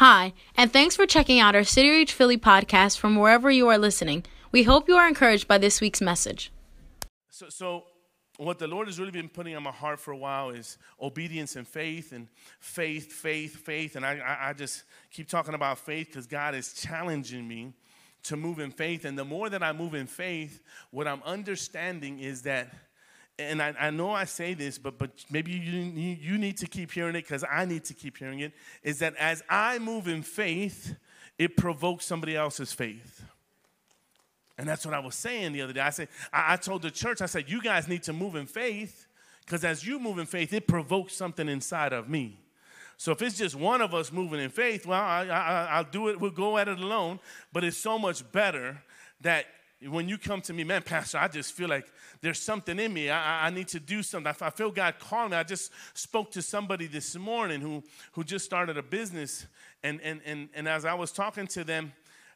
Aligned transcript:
Hi, 0.00 0.32
and 0.56 0.72
thanks 0.72 0.96
for 0.96 1.04
checking 1.04 1.40
out 1.40 1.54
our 1.54 1.62
City 1.62 1.90
Reach 1.90 2.14
Philly 2.14 2.38
podcast 2.38 2.96
from 2.96 3.16
wherever 3.16 3.50
you 3.50 3.68
are 3.68 3.76
listening. 3.76 4.24
We 4.50 4.62
hope 4.62 4.88
you 4.88 4.94
are 4.96 5.06
encouraged 5.06 5.46
by 5.46 5.58
this 5.58 5.82
week's 5.82 6.00
message. 6.00 6.50
So, 7.28 7.50
so 7.50 7.84
what 8.38 8.58
the 8.58 8.66
Lord 8.66 8.86
has 8.86 8.98
really 8.98 9.10
been 9.10 9.28
putting 9.28 9.54
on 9.56 9.62
my 9.62 9.70
heart 9.70 10.00
for 10.00 10.12
a 10.12 10.16
while 10.16 10.48
is 10.48 10.78
obedience 11.02 11.56
and 11.56 11.68
faith, 11.68 12.12
and 12.12 12.28
faith, 12.60 13.12
faith, 13.12 13.56
faith. 13.56 13.94
And 13.94 14.06
I, 14.06 14.16
I, 14.20 14.48
I 14.48 14.52
just 14.54 14.84
keep 15.10 15.28
talking 15.28 15.52
about 15.52 15.78
faith 15.78 16.06
because 16.06 16.26
God 16.26 16.54
is 16.54 16.72
challenging 16.72 17.46
me 17.46 17.74
to 18.22 18.38
move 18.38 18.58
in 18.58 18.70
faith. 18.70 19.04
And 19.04 19.18
the 19.18 19.26
more 19.26 19.50
that 19.50 19.62
I 19.62 19.74
move 19.74 19.92
in 19.92 20.06
faith, 20.06 20.62
what 20.92 21.06
I'm 21.06 21.22
understanding 21.24 22.20
is 22.20 22.40
that 22.44 22.72
and 23.40 23.62
I, 23.62 23.74
I, 23.78 23.90
know 23.90 24.10
I 24.10 24.24
say 24.24 24.54
this, 24.54 24.78
but, 24.78 24.98
but 24.98 25.10
maybe 25.30 25.52
you, 25.52 25.60
you 25.60 26.38
need 26.38 26.56
to 26.58 26.66
keep 26.66 26.92
hearing 26.92 27.14
it 27.14 27.22
because 27.22 27.44
I 27.50 27.64
need 27.64 27.84
to 27.84 27.94
keep 27.94 28.18
hearing 28.18 28.40
it, 28.40 28.52
is 28.82 28.98
that 29.00 29.16
as 29.16 29.42
I 29.48 29.78
move 29.78 30.08
in 30.08 30.22
faith, 30.22 30.94
it 31.38 31.56
provokes 31.56 32.04
somebody 32.04 32.36
else's 32.36 32.72
faith. 32.72 33.24
And 34.58 34.68
that's 34.68 34.84
what 34.84 34.94
I 34.94 34.98
was 34.98 35.14
saying 35.14 35.52
the 35.52 35.62
other 35.62 35.72
day. 35.72 35.80
I 35.80 35.90
said, 35.90 36.08
I, 36.32 36.52
I 36.52 36.56
told 36.56 36.82
the 36.82 36.90
church, 36.90 37.22
I 37.22 37.26
said, 37.26 37.48
you 37.48 37.62
guys 37.62 37.88
need 37.88 38.02
to 38.04 38.12
move 38.12 38.36
in 38.36 38.46
faith 38.46 39.06
because 39.46 39.64
as 39.64 39.86
you 39.86 39.98
move 39.98 40.18
in 40.18 40.26
faith, 40.26 40.52
it 40.52 40.66
provokes 40.66 41.14
something 41.14 41.48
inside 41.48 41.92
of 41.92 42.08
me. 42.08 42.38
So 42.96 43.12
if 43.12 43.22
it's 43.22 43.38
just 43.38 43.56
one 43.56 43.80
of 43.80 43.94
us 43.94 44.12
moving 44.12 44.38
in 44.38 44.50
faith, 44.50 44.84
well, 44.84 45.00
I, 45.00 45.24
I, 45.24 45.68
I'll 45.70 45.84
do 45.84 46.08
it, 46.08 46.20
we'll 46.20 46.30
go 46.30 46.58
at 46.58 46.68
it 46.68 46.78
alone. 46.78 47.18
But 47.52 47.64
it's 47.64 47.78
so 47.78 47.98
much 47.98 48.30
better 48.30 48.82
that 49.22 49.46
when 49.88 50.08
you 50.08 50.18
come 50.18 50.42
to 50.42 50.52
me, 50.52 50.64
man, 50.64 50.82
Pastor, 50.82 51.16
I 51.18 51.28
just 51.28 51.54
feel 51.54 51.68
like 51.68 51.90
there's 52.22 52.40
something 52.40 52.78
in 52.78 52.92
me. 52.92 53.10
I, 53.10 53.46
I 53.46 53.50
need 53.50 53.68
to 53.68 53.80
do 53.80 54.02
something. 54.02 54.34
I 54.40 54.50
feel 54.50 54.70
God 54.70 54.94
calling 54.98 55.30
me. 55.30 55.36
I 55.36 55.42
just 55.42 55.72
spoke 55.94 56.30
to 56.32 56.42
somebody 56.42 56.86
this 56.86 57.16
morning 57.16 57.60
who, 57.60 57.82
who 58.12 58.24
just 58.24 58.44
started 58.44 58.76
a 58.76 58.82
business. 58.82 59.46
And, 59.82 60.00
and, 60.02 60.20
and, 60.26 60.48
and 60.54 60.68
as 60.68 60.84
I 60.84 60.94
was 60.94 61.12
talking 61.12 61.46
to 61.48 61.64
them, 61.64 61.92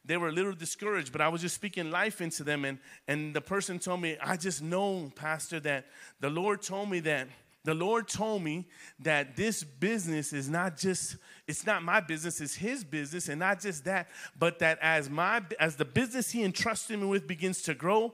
they 0.07 0.17
were 0.17 0.29
a 0.29 0.33
little 0.33 0.53
discouraged, 0.53 1.13
but 1.13 1.21
I 1.21 1.29
was 1.29 1.41
just 1.41 1.55
speaking 1.55 1.91
life 1.91 2.21
into 2.21 2.45
them. 2.45 2.65
And, 2.65 2.79
and 3.09 3.35
the 3.35 3.41
person 3.41 3.79
told 3.79 4.01
me, 4.01 4.17
I 4.23 4.37
just 4.37 4.63
know, 4.63 5.11
Pastor, 5.15 5.61
that 5.61 5.87
the 6.21 6.31
Lord 6.31 6.63
told 6.63 6.91
me 6.91 7.01
that 7.01 7.29
the 7.65 7.75
Lord 7.75 8.09
told 8.09 8.43
me 8.43 8.67
that 9.01 9.37
this 9.37 9.65
business 9.65 10.35
is 10.35 10.51
not 10.51 10.77
just 10.77 11.17
it's 11.47 11.65
not 11.67 11.83
my 11.83 12.01
business, 12.01 12.41
it's 12.43 12.55
his 12.55 12.85
business 12.85 13.29
and 13.29 13.41
not 13.41 13.61
just 13.61 13.85
that, 13.87 14.09
but 14.39 14.59
that 14.59 14.79
as 14.83 15.09
my 15.09 15.43
as 15.59 15.77
the 15.77 15.85
business 15.87 16.31
he 16.31 16.45
entrusted 16.45 16.99
me 16.99 17.07
with 17.07 17.27
begins 17.27 17.63
to 17.63 17.73
grow, 17.73 18.13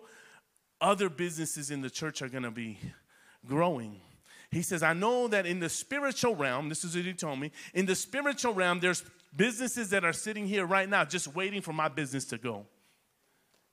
other 0.80 1.08
businesses 1.08 1.70
in 1.70 1.80
the 1.80 1.90
church 1.90 2.22
are 2.22 2.28
going 2.28 2.44
to 2.44 2.50
be 2.50 2.78
growing. 3.46 4.00
He 4.50 4.62
says, 4.62 4.82
I 4.82 4.94
know 4.94 5.28
that 5.28 5.46
in 5.46 5.60
the 5.60 5.68
spiritual 5.68 6.34
realm, 6.34 6.68
this 6.68 6.84
is 6.84 6.96
what 6.96 7.04
he 7.04 7.12
told 7.12 7.38
me, 7.38 7.52
in 7.72 7.86
the 7.86 7.94
spiritual 7.94 8.52
realm, 8.52 8.80
there's 8.80 9.04
businesses 9.36 9.90
that 9.90 10.04
are 10.04 10.12
sitting 10.12 10.46
here 10.46 10.66
right 10.66 10.88
now 10.88 11.04
just 11.04 11.34
waiting 11.34 11.62
for 11.62 11.72
my 11.72 11.88
business 11.88 12.24
to 12.26 12.38
go. 12.38 12.66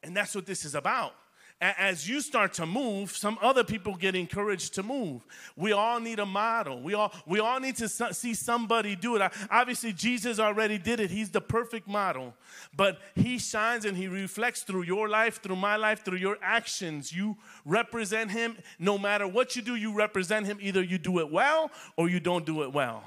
And 0.03 0.15
that's 0.15 0.35
what 0.35 0.45
this 0.45 0.65
is 0.65 0.75
about 0.75 1.13
as 1.59 2.07
you 2.07 2.21
start 2.21 2.53
to 2.53 2.67
move, 2.67 3.17
some 3.17 3.39
other 3.41 3.63
people 3.63 3.95
get 3.95 4.13
encouraged 4.13 4.75
to 4.75 4.83
move. 4.83 5.25
We 5.55 5.71
all 5.71 5.99
need 5.99 6.19
a 6.19 6.25
model. 6.25 6.81
We 6.81 6.93
all, 6.93 7.11
we 7.25 7.39
all 7.39 7.59
need 7.59 7.77
to 7.77 7.89
see 7.89 8.35
somebody 8.35 8.95
do 8.95 9.15
it. 9.15 9.31
Obviously, 9.49 9.91
Jesus 9.91 10.39
already 10.39 10.77
did 10.77 10.99
it. 10.99 11.09
He's 11.09 11.31
the 11.31 11.41
perfect 11.41 11.87
model. 11.87 12.35
But 12.75 12.99
he 13.15 13.39
shines 13.39 13.85
and 13.85 13.97
he 13.97 14.07
reflects 14.07 14.61
through 14.61 14.83
your 14.83 15.09
life, 15.09 15.41
through 15.41 15.55
my 15.55 15.77
life, 15.77 16.05
through 16.05 16.19
your 16.19 16.37
actions. 16.43 17.11
You 17.11 17.37
represent 17.65 18.29
him. 18.29 18.57
No 18.77 18.99
matter 18.99 19.27
what 19.27 19.55
you 19.55 19.63
do, 19.63 19.75
you 19.75 19.95
represent 19.95 20.45
him. 20.45 20.59
Either 20.61 20.83
you 20.83 20.99
do 20.99 21.17
it 21.19 21.31
well 21.31 21.71
or 21.95 22.07
you 22.07 22.19
don't 22.19 22.45
do 22.45 22.61
it 22.61 22.71
well. 22.71 23.03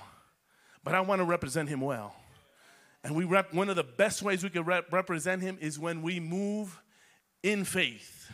But 0.82 0.96
I 0.96 1.02
want 1.02 1.20
to 1.20 1.24
represent 1.24 1.68
him 1.68 1.80
well. 1.80 2.16
And 3.04 3.14
we 3.14 3.24
rep, 3.24 3.54
one 3.54 3.68
of 3.68 3.76
the 3.76 3.84
best 3.84 4.22
ways 4.22 4.42
we 4.42 4.50
can 4.50 4.64
rep, 4.64 4.92
represent 4.92 5.40
him 5.40 5.56
is 5.60 5.78
when 5.78 6.02
we 6.02 6.18
move 6.18 6.82
in 7.44 7.64
faith. 7.64 8.32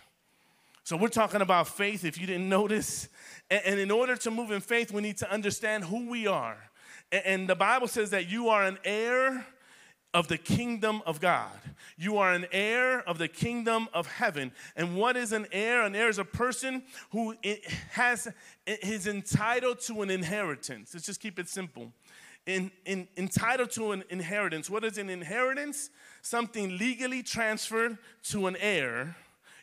So 0.86 0.96
we're 0.96 1.08
talking 1.08 1.40
about 1.40 1.66
faith, 1.66 2.04
if 2.04 2.16
you 2.16 2.28
didn't 2.28 2.48
notice. 2.60 3.08
And 3.50 3.80
in 3.80 3.90
order 3.90 4.14
to 4.18 4.30
move 4.30 4.52
in 4.52 4.60
faith, 4.60 4.92
we 4.92 5.02
need 5.02 5.16
to 5.16 5.28
understand 5.28 5.82
who 5.82 6.08
we 6.08 6.28
are. 6.28 6.56
And 7.10 7.48
the 7.48 7.56
Bible 7.56 7.88
says 7.88 8.10
that 8.10 8.30
you 8.30 8.50
are 8.50 8.62
an 8.62 8.78
heir 8.84 9.44
of 10.14 10.28
the 10.28 10.38
kingdom 10.38 11.02
of 11.04 11.20
God. 11.20 11.58
You 11.96 12.18
are 12.18 12.32
an 12.32 12.46
heir 12.52 13.00
of 13.00 13.18
the 13.18 13.26
kingdom 13.26 13.88
of 13.92 14.06
heaven. 14.06 14.52
And 14.76 14.96
what 14.96 15.16
is 15.16 15.32
an 15.32 15.48
heir? 15.50 15.82
An 15.82 15.96
heir 15.96 16.08
is 16.08 16.20
a 16.20 16.24
person 16.24 16.84
who 17.10 17.34
has 17.90 18.28
is 18.64 19.08
entitled 19.08 19.80
to 19.80 20.02
an 20.02 20.10
inheritance. 20.10 20.94
Let's 20.94 21.06
just 21.06 21.20
keep 21.20 21.40
it 21.40 21.48
simple. 21.48 21.92
In, 22.46 22.70
in, 22.84 23.08
entitled 23.16 23.72
to 23.72 23.90
an 23.90 24.04
inheritance. 24.08 24.70
What 24.70 24.84
is 24.84 24.98
an 24.98 25.10
inheritance? 25.10 25.90
Something 26.22 26.78
legally 26.78 27.24
transferred 27.24 27.98
to 28.28 28.46
an 28.46 28.56
heir 28.60 29.16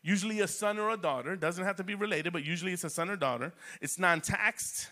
usually 0.03 0.41
a 0.41 0.47
son 0.47 0.77
or 0.77 0.91
a 0.91 0.97
daughter. 0.97 1.35
Doesn't 1.35 1.63
have 1.63 1.77
to 1.77 1.83
be 1.83 1.95
related, 1.95 2.33
but 2.33 2.43
usually 2.43 2.73
it's 2.73 2.83
a 2.83 2.89
son 2.89 3.09
or 3.09 3.15
daughter. 3.15 3.53
It's 3.81 3.97
non-taxed, 3.97 4.89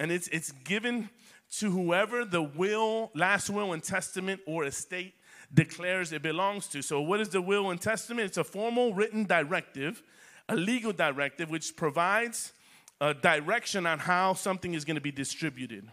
and 0.00 0.10
it's 0.10 0.28
it's 0.28 0.52
given 0.52 1.10
to 1.58 1.70
whoever 1.70 2.24
the 2.24 2.42
will, 2.42 3.10
last 3.14 3.50
will 3.50 3.72
and 3.72 3.82
testament 3.82 4.40
or 4.46 4.64
estate 4.64 5.14
declares 5.52 6.12
it 6.12 6.22
belongs 6.22 6.66
to. 6.68 6.82
So, 6.82 7.00
what 7.00 7.20
is 7.20 7.28
the 7.28 7.42
will 7.42 7.70
and 7.70 7.80
testament? 7.80 8.26
It's 8.26 8.38
a 8.38 8.44
formal 8.44 8.94
written 8.94 9.24
directive, 9.24 10.02
a 10.48 10.56
legal 10.56 10.92
directive, 10.92 11.50
which 11.50 11.76
provides 11.76 12.52
a 13.00 13.14
direction 13.14 13.86
on 13.86 13.98
how 13.98 14.34
something 14.34 14.74
is 14.74 14.84
going 14.84 14.96
to 14.96 15.00
be 15.00 15.12
distributed. 15.12 15.90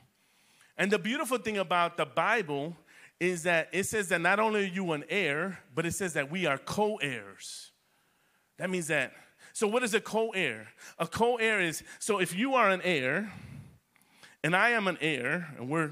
And 0.78 0.92
the 0.92 1.00
beautiful 1.00 1.38
thing 1.38 1.58
about 1.58 1.98
the 1.98 2.06
Bible 2.06 2.76
is 3.20 3.44
that 3.44 3.70
it 3.72 3.86
says 3.86 4.10
that 4.10 4.22
not 4.22 4.40
only 4.40 4.64
are 4.64 4.68
you 4.68 4.92
an 4.94 5.04
heir, 5.10 5.60
but 5.76 5.86
it 5.86 5.94
says 5.94 6.14
that 6.14 6.32
we 6.32 6.46
are 6.46 6.58
co 6.58 6.96
heirs. 6.98 7.72
That 8.58 8.70
means 8.70 8.88
that. 8.88 9.14
So, 9.54 9.68
what 9.68 9.84
is 9.84 9.94
a 9.94 10.02
co 10.02 10.30
heir? 10.30 10.68
A 11.00 11.08
co 11.08 11.36
heir 11.36 11.62
is 11.62 11.84
so 12.00 12.20
if 12.20 12.36
you 12.36 12.56
are 12.56 12.70
an 12.70 12.82
heir 12.84 13.32
and 14.44 14.56
I 14.56 14.70
am 14.70 14.88
an 14.88 14.98
heir 15.02 15.54
and 15.58 15.70
we're 15.70 15.92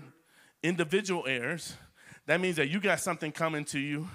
individual 0.63 1.25
heirs, 1.27 1.75
that 2.27 2.39
means 2.39 2.55
that 2.57 2.69
you 2.69 2.79
got 2.79 2.99
something 2.99 3.31
coming 3.31 3.65
to 3.65 3.79
you, 3.79 4.07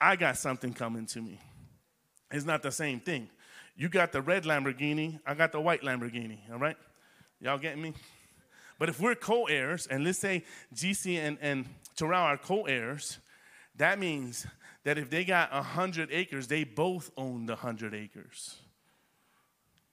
I 0.00 0.16
got 0.16 0.36
something 0.36 0.72
coming 0.72 1.06
to 1.06 1.20
me. 1.20 1.40
It's 2.30 2.44
not 2.44 2.62
the 2.62 2.72
same 2.72 3.00
thing. 3.00 3.28
You 3.76 3.88
got 3.88 4.12
the 4.12 4.22
red 4.22 4.44
Lamborghini, 4.44 5.20
I 5.26 5.34
got 5.34 5.52
the 5.52 5.60
white 5.60 5.82
Lamborghini, 5.82 6.38
all 6.50 6.58
right? 6.58 6.76
Y'all 7.40 7.58
getting 7.58 7.82
me? 7.82 7.92
But 8.78 8.88
if 8.88 9.00
we're 9.00 9.14
co 9.14 9.44
heirs, 9.44 9.86
and 9.86 10.04
let's 10.04 10.18
say 10.18 10.44
GC 10.74 11.16
and, 11.16 11.38
and 11.40 11.66
Terrell 11.96 12.22
are 12.22 12.38
co 12.38 12.62
heirs, 12.62 13.18
that 13.76 13.98
means 13.98 14.46
that 14.86 14.98
if 14.98 15.10
they 15.10 15.24
got 15.24 15.52
100 15.52 16.10
acres, 16.12 16.46
they 16.46 16.62
both 16.62 17.10
own 17.16 17.44
the 17.44 17.54
100 17.54 17.92
acres. 17.92 18.54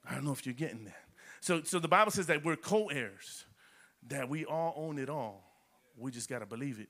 I 0.08 0.14
don't 0.14 0.24
know 0.24 0.34
if 0.34 0.46
you're 0.46 0.54
getting 0.54 0.86
that. 0.86 1.02
So, 1.42 1.64
so 1.64 1.80
the 1.80 1.88
Bible 1.88 2.12
says 2.12 2.28
that 2.28 2.46
we're 2.46 2.56
co 2.56 2.90
heirs, 2.90 3.46
that 4.10 4.30
we 4.30 4.46
all 4.46 4.72
own 4.78 5.00
it 5.00 5.10
all. 5.10 5.50
We 5.98 6.12
just 6.12 6.30
got 6.30 6.40
to 6.40 6.46
believe 6.46 6.80
it. 6.80 6.90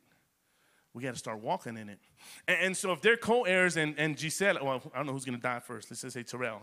We 0.94 1.02
got 1.02 1.14
to 1.14 1.18
start 1.18 1.40
walking 1.40 1.78
in 1.78 1.88
it. 1.88 2.00
And, 2.46 2.58
and, 2.60 2.78
so 2.78 2.92
if 2.92 3.02
they're 3.02 3.16
co 3.16 3.46
heirs 3.46 3.78
and, 3.78 3.96
and 3.98 4.20
Giselle, 4.20 4.58
well, 4.62 4.82
I 4.94 4.98
don't 4.98 5.06
know 5.06 5.14
who's 5.14 5.24
going 5.24 5.38
to 5.38 5.42
die 5.42 5.62
first. 5.62 5.90
Let's 5.90 6.02
just 6.02 6.14
say 6.14 6.24
Terrell. 6.24 6.60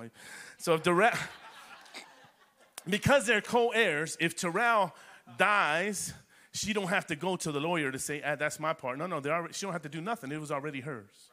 So 0.58 0.74
if 0.74 0.82
Terrell, 0.82 1.16
because 2.86 3.24
they're 3.26 3.40
co 3.40 3.70
heirs, 3.70 4.14
if 4.20 4.36
Terrell 4.36 4.94
dies, 5.38 6.12
she 6.52 6.74
don't 6.74 6.88
have 6.88 7.06
to 7.06 7.16
go 7.16 7.36
to 7.36 7.50
the 7.50 7.60
lawyer 7.60 7.90
to 7.90 7.98
say, 7.98 8.20
ah, 8.22 8.34
that's 8.34 8.60
my 8.60 8.74
part. 8.74 8.98
No, 8.98 9.06
no, 9.06 9.16
already, 9.16 9.54
she 9.54 9.64
don't 9.64 9.72
have 9.72 9.82
to 9.82 9.88
do 9.88 10.02
nothing. 10.02 10.30
It 10.32 10.38
was 10.38 10.50
already 10.50 10.80
hers. 10.80 11.29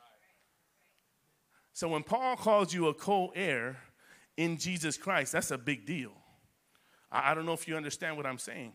So 1.77 1.87
when 1.87 2.01
Paul 2.01 2.35
calls 2.37 2.73
you 2.73 2.87
a 2.87 2.93
co 2.95 3.31
heir 3.35 3.77
in 4.35 4.57
Jesus 4.57 4.97
Christ, 4.97 5.33
that's 5.33 5.51
a 5.51 5.59
big 5.59 5.85
deal. 5.85 6.11
I, 7.11 7.29
I 7.29 7.33
don't 7.35 7.45
know 7.45 7.53
if 7.53 7.67
you 7.67 7.77
understand 7.77 8.17
what 8.17 8.25
I'm 8.25 8.39
saying. 8.39 8.73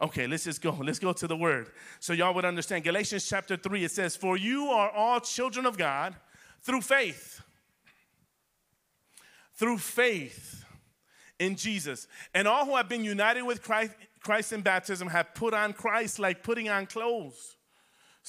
Okay, 0.00 0.26
let's 0.26 0.44
just 0.44 0.62
go. 0.62 0.70
Let's 0.82 0.98
go 0.98 1.12
to 1.12 1.26
the 1.26 1.36
word. 1.36 1.68
So 1.98 2.14
y'all 2.14 2.32
would 2.32 2.46
understand. 2.46 2.84
Galatians 2.84 3.28
chapter 3.28 3.58
3, 3.58 3.84
it 3.84 3.90
says, 3.90 4.16
For 4.16 4.38
you 4.38 4.68
are 4.68 4.88
all 4.90 5.20
children 5.20 5.66
of 5.66 5.76
God 5.76 6.16
through 6.62 6.80
faith. 6.80 7.42
Through 9.56 9.76
faith 9.76 10.64
in 11.38 11.56
Jesus. 11.56 12.08
And 12.32 12.48
all 12.48 12.64
who 12.64 12.74
have 12.74 12.88
been 12.88 13.04
united 13.04 13.42
with 13.42 13.62
Christ, 13.62 13.92
Christ 14.22 14.54
in 14.54 14.62
baptism 14.62 15.08
have 15.08 15.34
put 15.34 15.52
on 15.52 15.74
Christ 15.74 16.18
like 16.18 16.42
putting 16.42 16.70
on 16.70 16.86
clothes. 16.86 17.58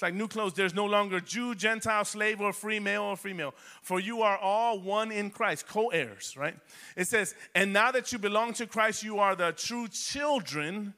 It's 0.02 0.04
like 0.04 0.16
new 0.16 0.28
clothes. 0.28 0.56
There's 0.56 0.74
no 0.74 0.88
longer 0.88 1.20
Jew, 1.20 1.54
Gentile, 1.54 2.04
slave, 2.06 2.42
or 2.42 2.54
free, 2.54 2.80
male 2.80 3.04
or 3.04 3.16
female. 3.16 3.54
For 3.84 4.00
you 4.00 4.24
are 4.24 4.36
all 4.36 4.80
one 4.80 5.12
in 5.12 5.30
Christ, 5.30 5.68
co 5.68 5.90
heirs, 5.90 6.36
right? 6.36 6.58
It 6.98 7.08
says, 7.08 7.36
And 7.54 7.72
now 7.72 7.92
that 7.92 8.12
you 8.12 8.18
belong 8.18 8.54
to 8.54 8.66
Christ, 8.66 9.04
you 9.04 9.20
are 9.20 9.36
the 9.36 9.52
true 9.52 9.88
children 9.88 10.96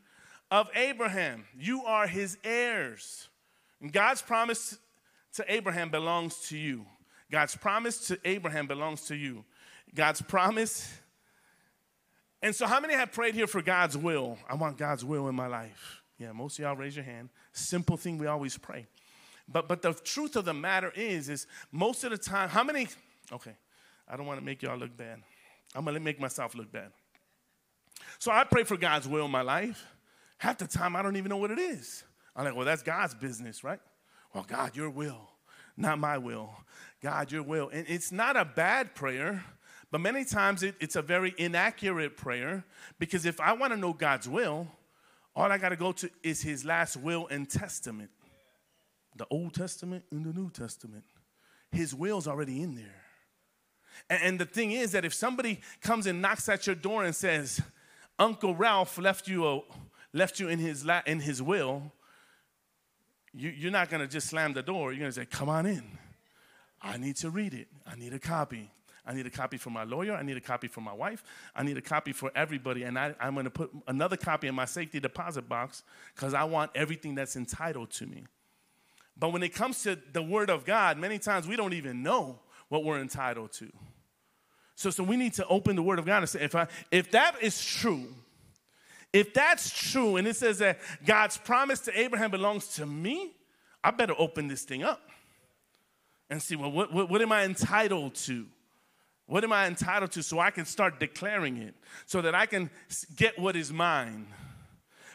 of 0.49 0.69
Abraham. 0.73 1.43
You 1.53 1.83
are 1.83 2.07
his 2.07 2.37
heirs. 2.45 3.27
And 3.81 3.91
God's 3.91 4.21
promise 4.21 4.77
to 5.33 5.43
Abraham 5.53 5.89
belongs 5.89 6.37
to 6.47 6.57
you. 6.57 6.85
God's 7.29 7.57
promise 7.57 8.07
to 8.07 8.17
Abraham 8.23 8.67
belongs 8.67 9.01
to 9.07 9.17
you. 9.17 9.43
God's 9.93 10.21
promise. 10.21 10.89
And 12.41 12.55
so, 12.55 12.67
how 12.67 12.79
many 12.79 12.93
have 12.93 13.11
prayed 13.11 13.35
here 13.35 13.47
for 13.47 13.61
God's 13.61 13.97
will? 13.97 14.37
I 14.49 14.55
want 14.55 14.77
God's 14.77 15.03
will 15.03 15.27
in 15.27 15.35
my 15.35 15.47
life. 15.47 16.03
Yeah, 16.17 16.31
most 16.31 16.57
of 16.57 16.63
y'all 16.63 16.77
raise 16.77 16.95
your 16.95 17.03
hand. 17.03 17.27
Simple 17.51 17.97
thing 17.97 18.17
we 18.17 18.27
always 18.27 18.57
pray. 18.57 18.87
But 19.47 19.67
but 19.67 19.81
the 19.81 19.93
truth 19.93 20.35
of 20.35 20.45
the 20.45 20.53
matter 20.53 20.91
is, 20.95 21.29
is 21.29 21.47
most 21.71 22.03
of 22.03 22.11
the 22.11 22.17
time, 22.17 22.49
how 22.49 22.63
many? 22.63 22.87
Okay, 23.31 23.55
I 24.07 24.15
don't 24.15 24.25
want 24.25 24.39
to 24.39 24.45
make 24.45 24.61
y'all 24.61 24.77
look 24.77 24.95
bad. 24.95 25.21
I'm 25.75 25.85
gonna 25.85 25.99
make 25.99 26.19
myself 26.19 26.55
look 26.55 26.71
bad. 26.71 26.91
So 28.19 28.31
I 28.31 28.43
pray 28.43 28.63
for 28.63 28.77
God's 28.77 29.07
will 29.07 29.25
in 29.25 29.31
my 29.31 29.41
life. 29.41 29.85
Half 30.37 30.59
the 30.59 30.67
time 30.67 30.95
I 30.95 31.01
don't 31.01 31.15
even 31.15 31.29
know 31.29 31.37
what 31.37 31.51
it 31.51 31.59
is. 31.59 32.03
I'm 32.35 32.45
like, 32.45 32.55
well, 32.55 32.65
that's 32.65 32.83
God's 32.83 33.13
business, 33.13 33.63
right? 33.63 33.79
Well, 34.33 34.45
God, 34.47 34.75
your 34.75 34.89
will, 34.89 35.29
not 35.77 35.99
my 35.99 36.17
will. 36.17 36.49
God, 37.01 37.31
your 37.31 37.43
will. 37.43 37.69
And 37.69 37.85
it's 37.87 38.11
not 38.11 38.35
a 38.35 38.45
bad 38.45 38.95
prayer, 38.95 39.43
but 39.91 40.01
many 40.01 40.25
times 40.25 40.63
it, 40.63 40.75
it's 40.79 40.95
a 40.95 41.01
very 41.01 41.35
inaccurate 41.37 42.17
prayer 42.17 42.63
because 42.97 43.25
if 43.25 43.39
I 43.39 43.53
want 43.53 43.73
to 43.73 43.77
know 43.77 43.93
God's 43.93 44.27
will, 44.27 44.67
all 45.35 45.51
I 45.51 45.57
got 45.57 45.69
to 45.69 45.75
go 45.75 45.91
to 45.91 46.09
is 46.23 46.41
his 46.41 46.65
last 46.65 46.97
will 46.97 47.27
and 47.27 47.49
testament 47.49 48.09
the 49.15 49.25
Old 49.29 49.53
Testament 49.53 50.03
and 50.11 50.25
the 50.25 50.33
New 50.33 50.49
Testament. 50.49 51.03
His 51.71 51.93
will's 51.93 52.27
already 52.27 52.61
in 52.61 52.75
there. 52.75 53.01
And, 54.09 54.39
the 54.39 54.45
thing 54.45 54.71
is 54.71 54.91
that 54.93 55.05
if 55.05 55.13
somebody 55.13 55.61
comes 55.81 56.07
and 56.07 56.21
knocks 56.21 56.49
at 56.49 56.65
your 56.65 56.75
door 56.75 57.03
and 57.03 57.15
says, 57.15 57.61
Uncle 58.17 58.55
Ralph 58.55 58.97
left 58.97 59.27
you, 59.27 59.47
a, 59.47 59.61
left 60.13 60.39
you 60.39 60.49
in, 60.49 60.59
his 60.59 60.83
la- 60.83 61.03
in 61.05 61.19
his 61.19 61.41
will, 61.41 61.91
you, 63.33 63.49
you're 63.49 63.71
not 63.71 63.89
going 63.89 64.01
to 64.01 64.07
just 64.07 64.27
slam 64.27 64.53
the 64.53 64.63
door. 64.63 64.91
You're 64.91 64.99
going 64.99 65.11
to 65.11 65.19
say, 65.19 65.25
Come 65.25 65.49
on 65.49 65.65
in. 65.65 65.83
I 66.81 66.97
need 66.97 67.15
to 67.17 67.29
read 67.29 67.53
it. 67.53 67.67
I 67.87 67.95
need 67.95 68.13
a 68.13 68.19
copy. 68.19 68.69
I 69.05 69.13
need 69.13 69.25
a 69.25 69.29
copy 69.29 69.57
for 69.57 69.69
my 69.69 69.83
lawyer. 69.83 70.13
I 70.13 70.23
need 70.23 70.37
a 70.37 70.41
copy 70.41 70.67
for 70.67 70.81
my 70.81 70.93
wife. 70.93 71.23
I 71.55 71.63
need 71.63 71.77
a 71.77 71.81
copy 71.81 72.13
for 72.13 72.31
everybody. 72.35 72.83
And 72.83 72.97
I, 72.97 73.13
am 73.19 73.33
going 73.33 73.45
to 73.45 73.49
put 73.49 73.71
another 73.87 74.17
copy 74.17 74.47
in 74.47 74.55
my 74.55 74.65
safety 74.65 74.99
deposit 74.99 75.47
box 75.47 75.83
because 76.15 76.33
I 76.33 76.45
want 76.45 76.71
everything 76.73 77.15
that's 77.15 77.35
entitled 77.35 77.91
to 77.91 78.05
me. 78.05 78.23
But 79.17 79.31
when 79.31 79.43
it 79.43 79.53
comes 79.53 79.83
to 79.83 79.97
the 80.11 80.23
Word 80.23 80.49
of 80.49 80.65
God, 80.65 80.97
many 80.97 81.19
times 81.19 81.47
we 81.47 81.55
don't 81.55 81.73
even 81.73 82.03
know 82.03 82.39
what 82.69 82.83
we're 82.83 82.99
entitled 82.99 83.51
to. 83.53 83.71
So, 84.75 84.89
so 84.89 85.03
we 85.03 85.17
need 85.17 85.33
to 85.33 85.47
open 85.47 85.75
the 85.75 85.83
Word 85.83 85.99
of 85.99 86.05
God 86.05 86.17
and 86.17 86.29
say, 86.29 86.41
if, 86.41 86.55
I, 86.55 86.67
if 86.91 87.11
that 87.11 87.41
is 87.41 87.63
true, 87.63 88.07
if 89.11 89.33
that's 89.33 89.69
true, 89.69 90.15
and 90.15 90.27
it 90.27 90.35
says 90.35 90.57
that 90.57 90.79
God's 91.05 91.37
promise 91.37 91.81
to 91.81 91.99
Abraham 91.99 92.31
belongs 92.31 92.67
to 92.75 92.85
me, 92.85 93.35
I 93.83 93.91
better 93.91 94.15
open 94.17 94.47
this 94.47 94.63
thing 94.63 94.83
up 94.83 95.01
and 96.29 96.41
see, 96.41 96.55
well, 96.55 96.71
what, 96.71 96.91
what, 96.91 97.09
what 97.09 97.21
am 97.21 97.31
I 97.31 97.43
entitled 97.43 98.15
to? 98.15 98.47
What 99.27 99.43
am 99.43 99.53
I 99.53 99.67
entitled 99.67 100.11
to 100.13 100.23
so 100.23 100.39
I 100.39 100.49
can 100.51 100.65
start 100.65 100.99
declaring 100.99 101.57
it, 101.57 101.75
so 102.05 102.21
that 102.21 102.33
I 102.33 102.45
can 102.45 102.69
get 103.15 103.37
what 103.37 103.55
is 103.55 103.71
mine? 103.71 104.27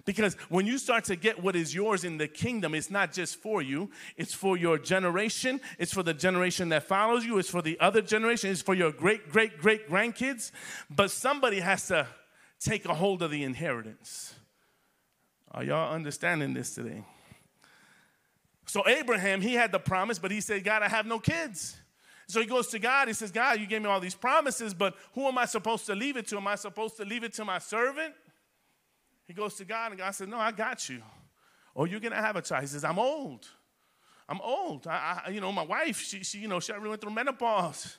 Because 0.08 0.37
when 0.49 0.66
you 0.66 0.78
start 0.78 1.05
to 1.05 1.16
get 1.16 1.43
what 1.43 1.55
is 1.55 1.75
yours 1.75 2.02
in 2.02 2.16
the 2.16 2.26
kingdom, 2.26 2.75
it's 2.75 2.90
not 2.90 3.12
just 3.12 3.37
for 3.37 3.60
you, 3.60 3.90
it's 4.16 4.32
for 4.32 4.56
your 4.56 4.78
generation, 4.78 5.60
it's 5.78 5.93
for 5.93 6.02
the 6.02 6.14
generation 6.14 6.70
that 6.70 6.84
follows 6.84 7.26
you, 7.26 7.37
it's 7.37 7.50
for 7.50 7.60
the 7.60 7.78
other 7.78 8.00
generation, 8.00 8.50
it's 8.50 8.62
for 8.62 8.72
your 8.72 8.90
great, 8.90 9.28
great, 9.28 9.58
great 9.58 9.87
grandkids. 9.87 10.50
But 10.88 11.10
somebody 11.10 11.60
has 11.60 11.88
to 11.88 12.06
take 12.58 12.87
a 12.87 12.94
hold 12.94 13.20
of 13.20 13.31
the 13.31 13.44
inheritance. 13.44 14.34
Are 15.50 15.62
y'all 15.62 15.93
understanding 15.93 16.55
this 16.55 16.75
today? 16.75 17.05
So, 18.64 18.88
Abraham, 18.88 19.43
he 19.43 19.52
had 19.52 19.72
the 19.72 19.78
promise, 19.78 20.19
but 20.19 20.31
he 20.31 20.40
said, 20.40 20.64
God, 20.64 20.82
I 20.82 20.88
have 20.88 21.05
no 21.05 21.19
kids. 21.19 21.76
So 22.28 22.40
he 22.40 22.46
goes 22.46 22.69
to 22.69 22.78
God. 22.78 23.08
He 23.08 23.14
says, 23.14 23.31
God, 23.31 23.60
you 23.60 23.66
gave 23.66 23.82
me 23.82 23.88
all 23.88 24.00
these 24.00 24.14
promises, 24.14 24.72
but 24.72 24.94
who 25.12 25.26
am 25.26 25.37
I 25.37 25.44
supposed 25.44 25.84
to 25.84 25.94
leave 25.94 26.16
it 26.16 26.26
to? 26.28 26.38
Am 26.38 26.46
I 26.46 26.55
supposed 26.55 26.96
to 26.96 27.05
leave 27.05 27.25
it 27.25 27.34
to 27.34 27.44
my 27.44 27.58
servant? 27.58 28.14
He 29.28 29.34
goes 29.34 29.54
to 29.56 29.64
God, 29.66 29.92
and 29.92 30.00
God 30.00 30.10
says, 30.12 30.26
No, 30.26 30.38
I 30.38 30.50
got 30.50 30.88
you. 30.88 31.02
Or 31.75 31.82
oh, 31.82 31.84
you're 31.84 32.00
gonna 32.00 32.16
have 32.16 32.34
a 32.34 32.42
child. 32.42 32.62
He 32.62 32.66
says, 32.66 32.82
I'm 32.82 32.98
old. 32.98 33.46
I'm 34.28 34.40
old. 34.40 34.86
I, 34.86 35.22
I, 35.26 35.30
you 35.30 35.40
know, 35.40 35.52
my 35.52 35.62
wife, 35.62 36.00
she, 36.00 36.25
she, 36.25 36.38
you 36.38 36.48
know, 36.48 36.60
she 36.60 36.72
already 36.72 36.88
went 36.88 37.00
through 37.00 37.12
menopause. 37.12 37.98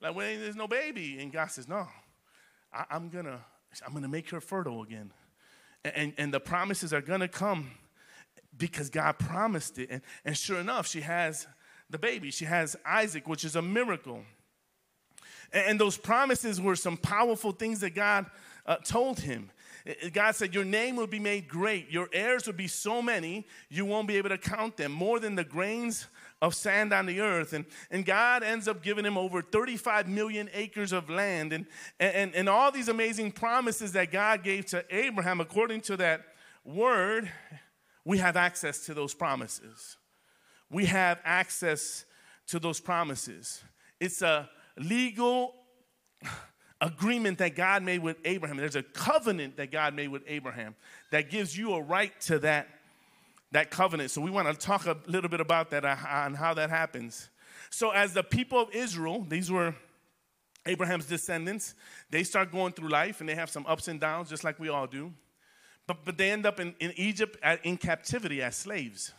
Like 0.00 0.14
when 0.14 0.40
there's 0.40 0.56
no 0.56 0.68
baby. 0.68 1.18
And 1.20 1.32
God 1.32 1.48
says, 1.48 1.68
No, 1.68 1.88
I, 2.72 2.84
am 2.90 3.08
gonna, 3.08 3.40
I'm 3.84 3.92
gonna 3.92 4.08
make 4.08 4.30
her 4.30 4.40
fertile 4.40 4.82
again. 4.82 5.12
And, 5.84 5.94
and, 5.96 6.12
and 6.16 6.34
the 6.34 6.40
promises 6.40 6.92
are 6.92 7.00
gonna 7.00 7.28
come 7.28 7.72
because 8.56 8.88
God 8.88 9.18
promised 9.18 9.78
it. 9.78 9.88
And, 9.90 10.02
and 10.24 10.36
sure 10.36 10.60
enough, 10.60 10.86
she 10.86 11.00
has 11.00 11.48
the 11.90 11.98
baby. 11.98 12.30
She 12.30 12.44
has 12.44 12.76
Isaac, 12.86 13.26
which 13.26 13.44
is 13.44 13.56
a 13.56 13.62
miracle. 13.62 14.22
And, 15.52 15.66
and 15.66 15.80
those 15.80 15.96
promises 15.96 16.60
were 16.60 16.76
some 16.76 16.96
powerful 16.96 17.50
things 17.50 17.80
that 17.80 17.96
God 17.96 18.26
uh, 18.64 18.76
told 18.76 19.20
him. 19.20 19.50
Eh, 19.86 20.08
God 20.12 20.34
said, 20.34 20.54
Your 20.54 20.64
name 20.64 20.96
will 20.96 21.06
be 21.06 21.18
made 21.18 21.48
great. 21.48 21.90
Your 21.90 22.08
heirs 22.12 22.46
will 22.46 22.54
be 22.54 22.68
so 22.68 23.02
many, 23.02 23.46
you 23.68 23.84
won't 23.84 24.08
be 24.08 24.16
able 24.16 24.30
to 24.30 24.38
count 24.38 24.76
them, 24.76 24.92
more 24.92 25.18
than 25.20 25.34
the 25.34 25.44
grains 25.44 26.06
of 26.40 26.54
sand 26.54 26.92
on 26.92 27.06
the 27.06 27.20
earth. 27.20 27.52
And, 27.52 27.64
and 27.90 28.04
God 28.04 28.42
ends 28.42 28.68
up 28.68 28.82
giving 28.82 29.04
him 29.04 29.18
over 29.18 29.42
35 29.42 30.08
million 30.08 30.48
acres 30.52 30.92
of 30.92 31.10
land. 31.10 31.52
And, 31.52 31.66
and, 31.98 32.34
and 32.34 32.48
all 32.48 32.70
these 32.70 32.88
amazing 32.88 33.32
promises 33.32 33.92
that 33.92 34.12
God 34.12 34.44
gave 34.44 34.66
to 34.66 34.84
Abraham, 34.90 35.40
according 35.40 35.80
to 35.82 35.96
that 35.96 36.22
word, 36.64 37.30
we 38.04 38.18
have 38.18 38.36
access 38.36 38.86
to 38.86 38.94
those 38.94 39.14
promises. 39.14 39.96
We 40.70 40.84
have 40.86 41.18
access 41.24 42.04
to 42.48 42.58
those 42.58 42.80
promises. 42.80 43.62
It's 44.00 44.22
a 44.22 44.48
legal 44.78 45.54
agreement 46.80 47.38
that 47.38 47.56
God 47.56 47.82
made 47.82 48.00
with 48.00 48.16
Abraham. 48.24 48.56
There's 48.56 48.76
a 48.76 48.82
covenant 48.82 49.56
that 49.56 49.70
God 49.70 49.94
made 49.94 50.08
with 50.08 50.22
Abraham 50.26 50.76
that 51.10 51.30
gives 51.30 51.56
you 51.56 51.74
a 51.74 51.82
right 51.82 52.18
to 52.22 52.38
that, 52.40 52.68
that 53.52 53.70
covenant. 53.70 54.10
So 54.10 54.20
we 54.20 54.30
want 54.30 54.48
to 54.48 54.54
talk 54.54 54.86
a 54.86 54.96
little 55.06 55.30
bit 55.30 55.40
about 55.40 55.70
that 55.70 55.84
and 55.84 56.34
uh, 56.34 56.38
how 56.38 56.54
that 56.54 56.70
happens. 56.70 57.28
So 57.70 57.90
as 57.90 58.14
the 58.14 58.22
people 58.22 58.60
of 58.60 58.70
Israel, 58.72 59.26
these 59.28 59.50
were 59.50 59.74
Abraham's 60.66 61.06
descendants, 61.06 61.74
they 62.10 62.22
start 62.22 62.52
going 62.52 62.72
through 62.72 62.90
life 62.90 63.20
and 63.20 63.28
they 63.28 63.34
have 63.34 63.50
some 63.50 63.66
ups 63.66 63.88
and 63.88 63.98
downs 63.98 64.28
just 64.28 64.44
like 64.44 64.58
we 64.60 64.68
all 64.68 64.86
do. 64.86 65.12
But, 65.86 66.04
but 66.04 66.18
they 66.18 66.30
end 66.30 66.46
up 66.46 66.60
in, 66.60 66.74
in 66.80 66.92
Egypt 66.96 67.38
in 67.64 67.76
captivity 67.78 68.42
as 68.42 68.54
slaves. 68.56 69.12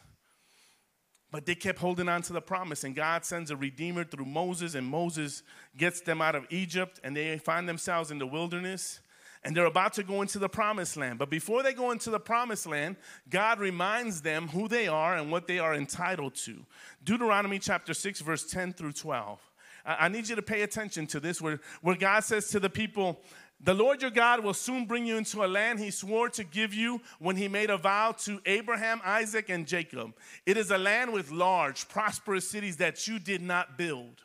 But 1.31 1.45
they 1.45 1.55
kept 1.55 1.79
holding 1.79 2.09
on 2.09 2.23
to 2.23 2.33
the 2.33 2.41
promise, 2.41 2.83
and 2.83 2.95
God 2.95 3.23
sends 3.23 3.51
a 3.51 3.55
redeemer 3.55 4.03
through 4.03 4.25
Moses, 4.25 4.73
and 4.73 4.87
Moses 4.87 5.43
gets 5.77 6.01
them 6.01 6.21
out 6.21 6.35
of 6.35 6.47
Egypt, 6.49 6.99
and 7.03 7.15
they 7.15 7.37
find 7.37 7.69
themselves 7.69 8.09
in 8.09 8.17
the 8.17 8.25
wilderness, 8.25 8.99
and 9.43 9.55
they're 9.55 9.65
about 9.65 9.93
to 9.93 10.03
go 10.03 10.21
into 10.21 10.39
the 10.39 10.49
promised 10.49 10.97
land. 10.97 11.19
But 11.19 11.29
before 11.29 11.61
they 11.61 11.73
go 11.73 11.91
into 11.91 12.09
the 12.09 12.19
promised 12.19 12.65
land, 12.65 12.95
God 13.29 13.59
reminds 13.59 14.21
them 14.21 14.47
who 14.47 14.67
they 14.67 14.87
are 14.87 15.15
and 15.15 15.31
what 15.31 15.47
they 15.47 15.59
are 15.59 15.75
entitled 15.75 16.33
to. 16.35 16.65
Deuteronomy 17.03 17.59
chapter 17.59 17.93
6, 17.93 18.21
verse 18.21 18.49
10 18.49 18.73
through 18.73 18.93
12. 18.93 19.39
I 19.85 20.07
need 20.09 20.27
you 20.27 20.35
to 20.35 20.41
pay 20.41 20.63
attention 20.63 21.07
to 21.07 21.19
this, 21.19 21.41
where, 21.41 21.59
where 21.81 21.95
God 21.95 22.23
says 22.23 22.49
to 22.49 22.59
the 22.59 22.69
people, 22.69 23.21
the 23.61 23.73
Lord 23.73 24.01
your 24.01 24.11
God 24.11 24.41
will 24.41 24.53
soon 24.53 24.85
bring 24.85 25.05
you 25.05 25.17
into 25.17 25.43
a 25.43 25.47
land 25.47 25.79
he 25.79 25.91
swore 25.91 26.29
to 26.29 26.45
give 26.45 26.73
you 26.73 27.01
when 27.19 27.35
he 27.35 27.49
made 27.49 27.69
a 27.69 27.77
vow 27.77 28.13
to 28.19 28.39
Abraham, 28.45 29.01
Isaac, 29.03 29.49
and 29.49 29.67
Jacob. 29.67 30.13
It 30.45 30.55
is 30.55 30.71
a 30.71 30.77
land 30.77 31.11
with 31.11 31.29
large, 31.29 31.89
prosperous 31.89 32.49
cities 32.49 32.77
that 32.77 33.05
you 33.07 33.19
did 33.19 33.41
not 33.41 33.77
build. 33.77 34.21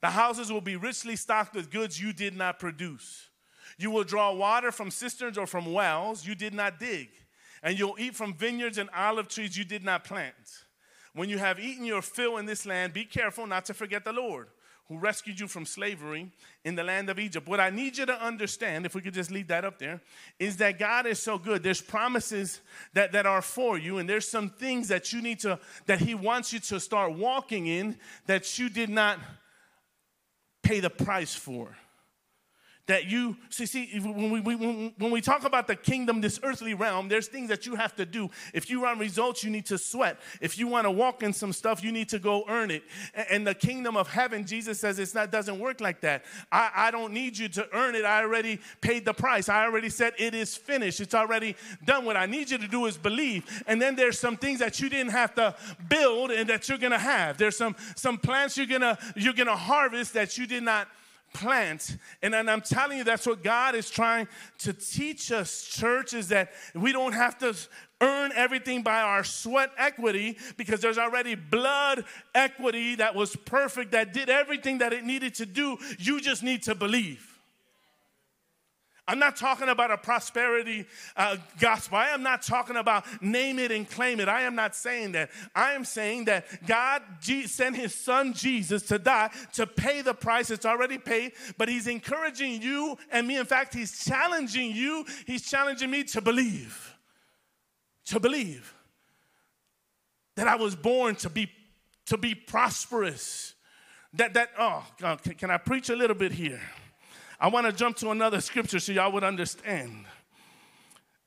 The 0.00 0.10
houses 0.10 0.52
will 0.52 0.60
be 0.60 0.76
richly 0.76 1.16
stocked 1.16 1.56
with 1.56 1.70
goods 1.70 2.00
you 2.00 2.12
did 2.12 2.36
not 2.36 2.60
produce. 2.60 3.28
You 3.78 3.90
will 3.90 4.04
draw 4.04 4.32
water 4.32 4.70
from 4.70 4.92
cisterns 4.92 5.36
or 5.36 5.46
from 5.46 5.72
wells 5.72 6.24
you 6.24 6.36
did 6.36 6.54
not 6.54 6.78
dig, 6.78 7.08
and 7.64 7.76
you'll 7.76 7.98
eat 7.98 8.14
from 8.14 8.34
vineyards 8.34 8.78
and 8.78 8.90
olive 8.96 9.28
trees 9.28 9.58
you 9.58 9.64
did 9.64 9.84
not 9.84 10.04
plant. 10.04 10.34
When 11.14 11.28
you 11.28 11.38
have 11.38 11.58
eaten 11.58 11.84
your 11.84 12.02
fill 12.02 12.36
in 12.36 12.46
this 12.46 12.64
land, 12.64 12.92
be 12.92 13.04
careful 13.04 13.46
not 13.46 13.64
to 13.64 13.74
forget 13.74 14.04
the 14.04 14.12
Lord 14.12 14.48
who 14.90 14.98
rescued 14.98 15.38
you 15.38 15.46
from 15.46 15.64
slavery 15.64 16.28
in 16.64 16.74
the 16.74 16.82
land 16.82 17.08
of 17.08 17.18
Egypt. 17.20 17.46
What 17.46 17.60
I 17.60 17.70
need 17.70 17.96
you 17.96 18.06
to 18.06 18.22
understand, 18.24 18.84
if 18.84 18.92
we 18.92 19.00
could 19.00 19.14
just 19.14 19.30
leave 19.30 19.46
that 19.46 19.64
up 19.64 19.78
there, 19.78 20.00
is 20.40 20.56
that 20.56 20.80
God 20.80 21.06
is 21.06 21.22
so 21.22 21.38
good. 21.38 21.62
There's 21.62 21.80
promises 21.80 22.60
that, 22.92 23.12
that 23.12 23.24
are 23.24 23.40
for 23.40 23.78
you, 23.78 23.98
and 23.98 24.08
there's 24.08 24.28
some 24.28 24.50
things 24.50 24.88
that 24.88 25.12
you 25.12 25.22
need 25.22 25.38
to, 25.40 25.60
that 25.86 26.00
He 26.00 26.16
wants 26.16 26.52
you 26.52 26.58
to 26.58 26.80
start 26.80 27.12
walking 27.12 27.68
in 27.68 27.96
that 28.26 28.58
you 28.58 28.68
did 28.68 28.90
not 28.90 29.20
pay 30.60 30.80
the 30.80 30.90
price 30.90 31.36
for 31.36 31.76
that 32.90 33.08
you 33.08 33.36
see, 33.50 33.66
see 33.66 34.00
when 34.00 34.32
we, 34.32 34.40
when, 34.40 34.92
when 34.98 35.10
we 35.12 35.20
talk 35.20 35.44
about 35.44 35.68
the 35.68 35.76
kingdom 35.76 36.20
this 36.20 36.40
earthly 36.42 36.74
realm 36.74 37.08
there's 37.08 37.28
things 37.28 37.48
that 37.48 37.64
you 37.64 37.76
have 37.76 37.94
to 37.94 38.04
do. 38.04 38.28
If 38.52 38.68
you 38.68 38.80
want 38.80 38.98
results 38.98 39.44
you 39.44 39.50
need 39.50 39.66
to 39.66 39.78
sweat. 39.78 40.18
If 40.40 40.58
you 40.58 40.66
want 40.66 40.86
to 40.86 40.90
walk 40.90 41.22
in 41.22 41.32
some 41.32 41.52
stuff 41.52 41.84
you 41.84 41.92
need 41.92 42.08
to 42.08 42.18
go 42.18 42.44
earn 42.48 42.72
it. 42.72 42.82
And 43.30 43.46
the 43.46 43.54
kingdom 43.54 43.96
of 43.96 44.08
heaven 44.08 44.44
jesus 44.44 44.80
says 44.80 44.98
it's 44.98 45.14
not 45.14 45.30
doesn't 45.30 45.60
work 45.60 45.80
like 45.80 46.00
that. 46.00 46.24
I, 46.50 46.70
I 46.74 46.90
don't 46.90 47.12
need 47.12 47.38
you 47.38 47.48
to 47.50 47.68
earn 47.72 47.94
it. 47.94 48.04
I 48.04 48.22
already 48.22 48.58
paid 48.80 49.04
the 49.04 49.14
price. 49.14 49.48
I 49.48 49.64
already 49.64 49.88
said 49.88 50.14
it 50.18 50.34
is 50.34 50.56
finished. 50.56 51.00
It's 51.00 51.14
already 51.14 51.54
done. 51.84 52.04
What 52.04 52.16
i 52.16 52.26
need 52.26 52.50
you 52.50 52.58
to 52.58 52.66
do 52.66 52.86
is 52.86 52.96
believe. 52.96 53.62
And 53.68 53.80
then 53.80 53.94
there's 53.94 54.18
some 54.18 54.36
things 54.36 54.58
that 54.58 54.80
you 54.80 54.88
didn't 54.88 55.12
have 55.12 55.32
to 55.36 55.54
build 55.88 56.32
and 56.32 56.48
that 56.50 56.68
you're 56.68 56.78
gonna 56.78 56.98
have. 56.98 57.38
There's 57.38 57.56
some 57.56 57.76
some 57.94 58.18
plants 58.18 58.56
you're 58.56 58.66
gonna 58.66 58.98
you're 59.14 59.32
gonna 59.32 59.54
harvest 59.54 60.14
that 60.14 60.36
you 60.36 60.48
did 60.48 60.64
not 60.64 60.88
plant. 61.32 61.96
And, 62.22 62.34
and 62.34 62.50
I'm 62.50 62.60
telling 62.60 62.98
you, 62.98 63.04
that's 63.04 63.26
what 63.26 63.42
God 63.42 63.74
is 63.74 63.90
trying 63.90 64.28
to 64.58 64.72
teach 64.72 65.32
us, 65.32 65.64
church, 65.64 66.14
is 66.14 66.28
that 66.28 66.52
we 66.74 66.92
don't 66.92 67.12
have 67.12 67.38
to 67.38 67.56
earn 68.00 68.32
everything 68.34 68.82
by 68.82 69.00
our 69.00 69.24
sweat 69.24 69.70
equity 69.76 70.38
because 70.56 70.80
there's 70.80 70.98
already 70.98 71.34
blood 71.34 72.04
equity 72.34 72.96
that 72.96 73.14
was 73.14 73.36
perfect, 73.36 73.92
that 73.92 74.12
did 74.12 74.30
everything 74.30 74.78
that 74.78 74.92
it 74.92 75.04
needed 75.04 75.34
to 75.34 75.46
do. 75.46 75.76
You 75.98 76.20
just 76.20 76.42
need 76.42 76.62
to 76.64 76.74
believe. 76.74 77.29
I'm 79.10 79.18
not 79.18 79.34
talking 79.34 79.68
about 79.68 79.90
a 79.90 79.96
prosperity 79.96 80.86
uh, 81.16 81.36
gospel. 81.58 81.98
I 81.98 82.10
am 82.10 82.22
not 82.22 82.42
talking 82.42 82.76
about 82.76 83.04
name 83.20 83.58
it 83.58 83.72
and 83.72 83.90
claim 83.90 84.20
it. 84.20 84.28
I 84.28 84.42
am 84.42 84.54
not 84.54 84.76
saying 84.76 85.12
that. 85.12 85.30
I 85.52 85.72
am 85.72 85.84
saying 85.84 86.26
that 86.26 86.46
God 86.64 87.02
sent 87.46 87.74
his 87.74 87.92
son 87.92 88.34
Jesus 88.34 88.84
to 88.84 89.00
die 89.00 89.30
to 89.54 89.66
pay 89.66 90.02
the 90.02 90.14
price. 90.14 90.48
It's 90.52 90.64
already 90.64 90.96
paid, 90.96 91.32
but 91.58 91.68
he's 91.68 91.88
encouraging 91.88 92.62
you 92.62 92.96
and 93.10 93.26
me. 93.26 93.36
In 93.36 93.46
fact, 93.46 93.74
he's 93.74 94.04
challenging 94.04 94.70
you, 94.70 95.04
he's 95.26 95.42
challenging 95.42 95.90
me 95.90 96.04
to 96.04 96.20
believe. 96.20 96.94
To 98.06 98.20
believe 98.20 98.72
that 100.36 100.46
I 100.46 100.54
was 100.54 100.76
born 100.76 101.16
to 101.16 101.28
be 101.28 101.50
to 102.06 102.16
be 102.16 102.36
prosperous. 102.36 103.54
That 104.12 104.34
that 104.34 104.50
oh 104.56 104.86
God, 105.00 105.20
can 105.36 105.50
I 105.50 105.58
preach 105.58 105.88
a 105.88 105.96
little 105.96 106.16
bit 106.16 106.30
here? 106.30 106.60
I 107.40 107.48
want 107.48 107.66
to 107.66 107.72
jump 107.72 107.96
to 107.98 108.10
another 108.10 108.40
scripture 108.40 108.78
so 108.78 108.92
y'all 108.92 109.12
would 109.12 109.24
understand. 109.24 110.04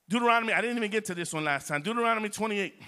Deuteronomy, 0.07 0.53
I 0.53 0.61
didn't 0.61 0.77
even 0.77 0.91
get 0.91 1.05
to 1.05 1.15
this 1.15 1.33
one 1.33 1.43
last 1.43 1.67
time. 1.67 1.81
Deuteronomy 1.81 2.29
28. 2.29 2.79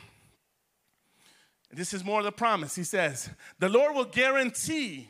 This 1.71 1.93
is 1.93 2.03
more 2.03 2.19
of 2.19 2.25
the 2.25 2.31
promise. 2.31 2.75
He 2.75 2.83
says, 2.83 3.29
The 3.57 3.67
Lord 3.67 3.95
will 3.95 4.05
guarantee, 4.05 5.09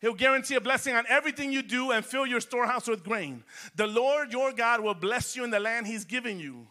He'll 0.00 0.14
guarantee 0.14 0.56
a 0.56 0.60
blessing 0.60 0.94
on 0.94 1.04
everything 1.08 1.52
you 1.52 1.62
do 1.62 1.92
and 1.92 2.04
fill 2.04 2.26
your 2.26 2.40
storehouse 2.40 2.88
with 2.88 3.04
grain. 3.04 3.44
The 3.76 3.86
Lord 3.86 4.32
your 4.32 4.52
God 4.52 4.80
will 4.80 4.94
bless 4.94 5.36
you 5.36 5.44
in 5.44 5.50
the 5.50 5.60
land 5.60 5.86
He's 5.86 6.04
given 6.04 6.40
you. 6.40 6.66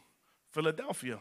Philadelphia. 0.52 1.20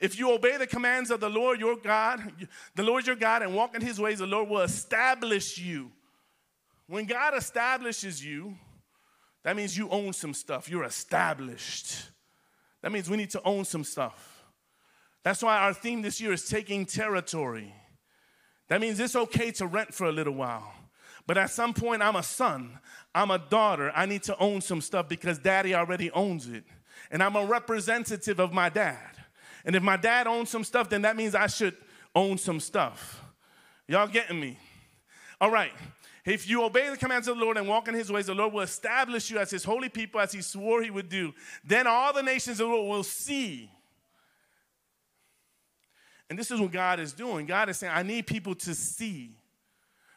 If 0.00 0.18
you 0.18 0.32
obey 0.32 0.56
the 0.56 0.66
commands 0.66 1.10
of 1.10 1.20
the 1.20 1.28
Lord 1.28 1.58
your 1.60 1.76
God, 1.76 2.32
the 2.74 2.82
Lord 2.82 3.06
your 3.06 3.16
God, 3.16 3.42
and 3.42 3.54
walk 3.54 3.74
in 3.74 3.82
His 3.82 4.00
ways, 4.00 4.18
the 4.18 4.26
Lord 4.26 4.48
will 4.48 4.60
establish 4.60 5.58
you 5.58 5.90
when 6.88 7.04
God 7.04 7.36
establishes 7.36 8.24
you, 8.24 8.56
that 9.44 9.56
means 9.56 9.76
you 9.76 9.88
own 9.90 10.12
some 10.12 10.34
stuff. 10.34 10.68
You're 10.68 10.84
established. 10.84 12.10
That 12.82 12.92
means 12.92 13.08
we 13.08 13.16
need 13.16 13.30
to 13.30 13.42
own 13.44 13.64
some 13.64 13.84
stuff. 13.84 14.44
That's 15.22 15.42
why 15.42 15.58
our 15.58 15.74
theme 15.74 16.02
this 16.02 16.20
year 16.20 16.32
is 16.32 16.48
taking 16.48 16.86
territory. 16.86 17.74
That 18.68 18.80
means 18.80 18.98
it's 19.00 19.16
okay 19.16 19.50
to 19.52 19.66
rent 19.66 19.94
for 19.94 20.06
a 20.06 20.12
little 20.12 20.34
while. 20.34 20.72
But 21.26 21.36
at 21.36 21.50
some 21.50 21.74
point, 21.74 22.02
I'm 22.02 22.16
a 22.16 22.22
son, 22.22 22.78
I'm 23.14 23.30
a 23.30 23.38
daughter. 23.38 23.92
I 23.94 24.06
need 24.06 24.22
to 24.24 24.38
own 24.38 24.62
some 24.62 24.80
stuff 24.80 25.08
because 25.08 25.38
daddy 25.38 25.74
already 25.74 26.10
owns 26.12 26.48
it. 26.48 26.64
And 27.10 27.22
I'm 27.22 27.36
a 27.36 27.44
representative 27.44 28.38
of 28.38 28.52
my 28.52 28.70
dad. 28.70 28.96
And 29.64 29.76
if 29.76 29.82
my 29.82 29.98
dad 29.98 30.26
owns 30.26 30.48
some 30.48 30.64
stuff, 30.64 30.88
then 30.88 31.02
that 31.02 31.16
means 31.16 31.34
I 31.34 31.46
should 31.46 31.76
own 32.14 32.38
some 32.38 32.60
stuff. 32.60 33.22
Y'all 33.86 34.06
getting 34.06 34.40
me? 34.40 34.58
All 35.40 35.50
right. 35.50 35.72
If 36.28 36.46
you 36.46 36.62
obey 36.62 36.90
the 36.90 36.96
commands 36.98 37.26
of 37.26 37.38
the 37.38 37.44
Lord 37.44 37.56
and 37.56 37.66
walk 37.66 37.88
in 37.88 37.94
his 37.94 38.12
ways, 38.12 38.26
the 38.26 38.34
Lord 38.34 38.52
will 38.52 38.60
establish 38.60 39.30
you 39.30 39.38
as 39.38 39.50
his 39.50 39.64
holy 39.64 39.88
people 39.88 40.20
as 40.20 40.30
he 40.30 40.42
swore 40.42 40.82
he 40.82 40.90
would 40.90 41.08
do. 41.08 41.32
Then 41.64 41.86
all 41.86 42.12
the 42.12 42.22
nations 42.22 42.60
of 42.60 42.68
the 42.68 42.74
world 42.74 42.86
will 42.86 43.02
see. 43.02 43.70
And 46.28 46.38
this 46.38 46.50
is 46.50 46.60
what 46.60 46.70
God 46.70 47.00
is 47.00 47.14
doing. 47.14 47.46
God 47.46 47.70
is 47.70 47.78
saying, 47.78 47.94
I 47.96 48.02
need 48.02 48.26
people 48.26 48.54
to 48.56 48.74
see. 48.74 49.38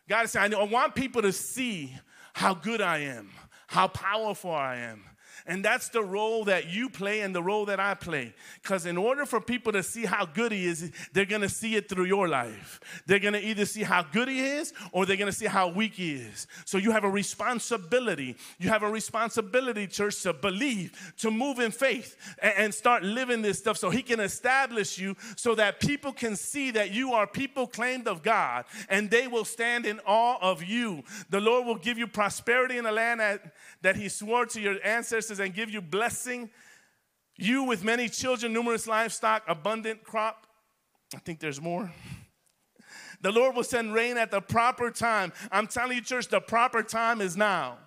God 0.09 0.25
is 0.25 0.31
saying, 0.31 0.53
I 0.53 0.63
want 0.63 0.95
people 0.95 1.21
to 1.21 1.31
see 1.31 1.95
how 2.33 2.55
good 2.55 2.81
I 2.81 2.97
am, 2.97 3.29
how 3.67 3.87
powerful 3.87 4.51
I 4.51 4.75
am, 4.77 5.05
and 5.45 5.63
that's 5.63 5.89
the 5.89 6.03
role 6.03 6.43
that 6.45 6.69
you 6.69 6.89
play 6.89 7.21
and 7.21 7.33
the 7.33 7.41
role 7.41 7.65
that 7.65 7.79
I 7.79 7.93
play. 7.93 8.33
Because 8.61 8.85
in 8.85 8.97
order 8.97 9.25
for 9.25 9.41
people 9.41 9.71
to 9.73 9.83
see 9.83 10.05
how 10.05 10.25
good 10.25 10.51
He 10.51 10.65
is, 10.65 10.91
they're 11.13 11.25
going 11.25 11.41
to 11.41 11.49
see 11.49 11.75
it 11.75 11.89
through 11.89 12.05
your 12.05 12.27
life. 12.27 12.79
They're 13.05 13.19
going 13.19 13.33
to 13.33 13.45
either 13.45 13.65
see 13.65 13.83
how 13.83 14.03
good 14.03 14.27
He 14.27 14.39
is 14.41 14.73
or 14.91 15.05
they're 15.05 15.17
going 15.17 15.31
to 15.31 15.37
see 15.37 15.47
how 15.47 15.69
weak 15.69 15.95
He 15.95 16.13
is. 16.13 16.47
So 16.65 16.77
you 16.77 16.91
have 16.91 17.03
a 17.03 17.09
responsibility. 17.09 18.35
You 18.59 18.69
have 18.69 18.83
a 18.83 18.89
responsibility, 18.89 19.87
church, 19.87 20.21
to 20.23 20.33
believe, 20.33 21.13
to 21.17 21.31
move 21.31 21.59
in 21.59 21.71
faith, 21.71 22.17
and, 22.41 22.53
and 22.57 22.73
start 22.73 23.03
living 23.03 23.41
this 23.41 23.59
stuff 23.59 23.77
so 23.77 23.89
He 23.89 24.01
can 24.01 24.19
establish 24.19 24.97
you 24.97 25.15
so 25.35 25.55
that 25.55 25.79
people 25.79 26.11
can 26.11 26.35
see 26.35 26.71
that 26.71 26.91
you 26.91 27.13
are 27.13 27.25
people 27.25 27.67
claimed 27.67 28.07
of 28.07 28.21
God 28.23 28.65
and 28.89 29.09
they 29.09 29.27
will 29.27 29.45
stand 29.45 29.85
in 29.85 29.99
awe 30.05 30.37
of 30.41 30.63
you. 30.63 31.03
The 31.29 31.39
Lord 31.39 31.65
will 31.65 31.75
give 31.75 31.97
you 31.97 32.07
prosperity 32.07 32.77
in 32.77 32.83
the 32.83 32.91
land 32.91 33.19
that, 33.19 33.53
that 33.81 33.95
He 33.95 34.09
swore 34.09 34.45
to 34.47 34.61
your 34.61 34.77
ancestors 34.83 35.20
and 35.29 35.53
give 35.53 35.69
you 35.69 35.81
blessing, 35.81 36.49
you 37.37 37.63
with 37.63 37.83
many 37.83 38.09
children, 38.09 38.53
numerous 38.53 38.87
livestock, 38.87 39.43
abundant 39.47 40.03
crop. 40.03 40.47
I 41.13 41.19
think 41.19 41.39
there's 41.39 41.61
more. 41.61 41.91
The 43.21 43.31
Lord 43.31 43.55
will 43.55 43.63
send 43.63 43.93
rain 43.93 44.17
at 44.17 44.31
the 44.31 44.41
proper 44.41 44.89
time. 44.89 45.31
I'm 45.51 45.67
telling 45.67 45.97
you, 45.97 46.03
church, 46.03 46.27
the 46.27 46.41
proper 46.41 46.81
time 46.81 47.21
is 47.21 47.37
now. 47.37 47.77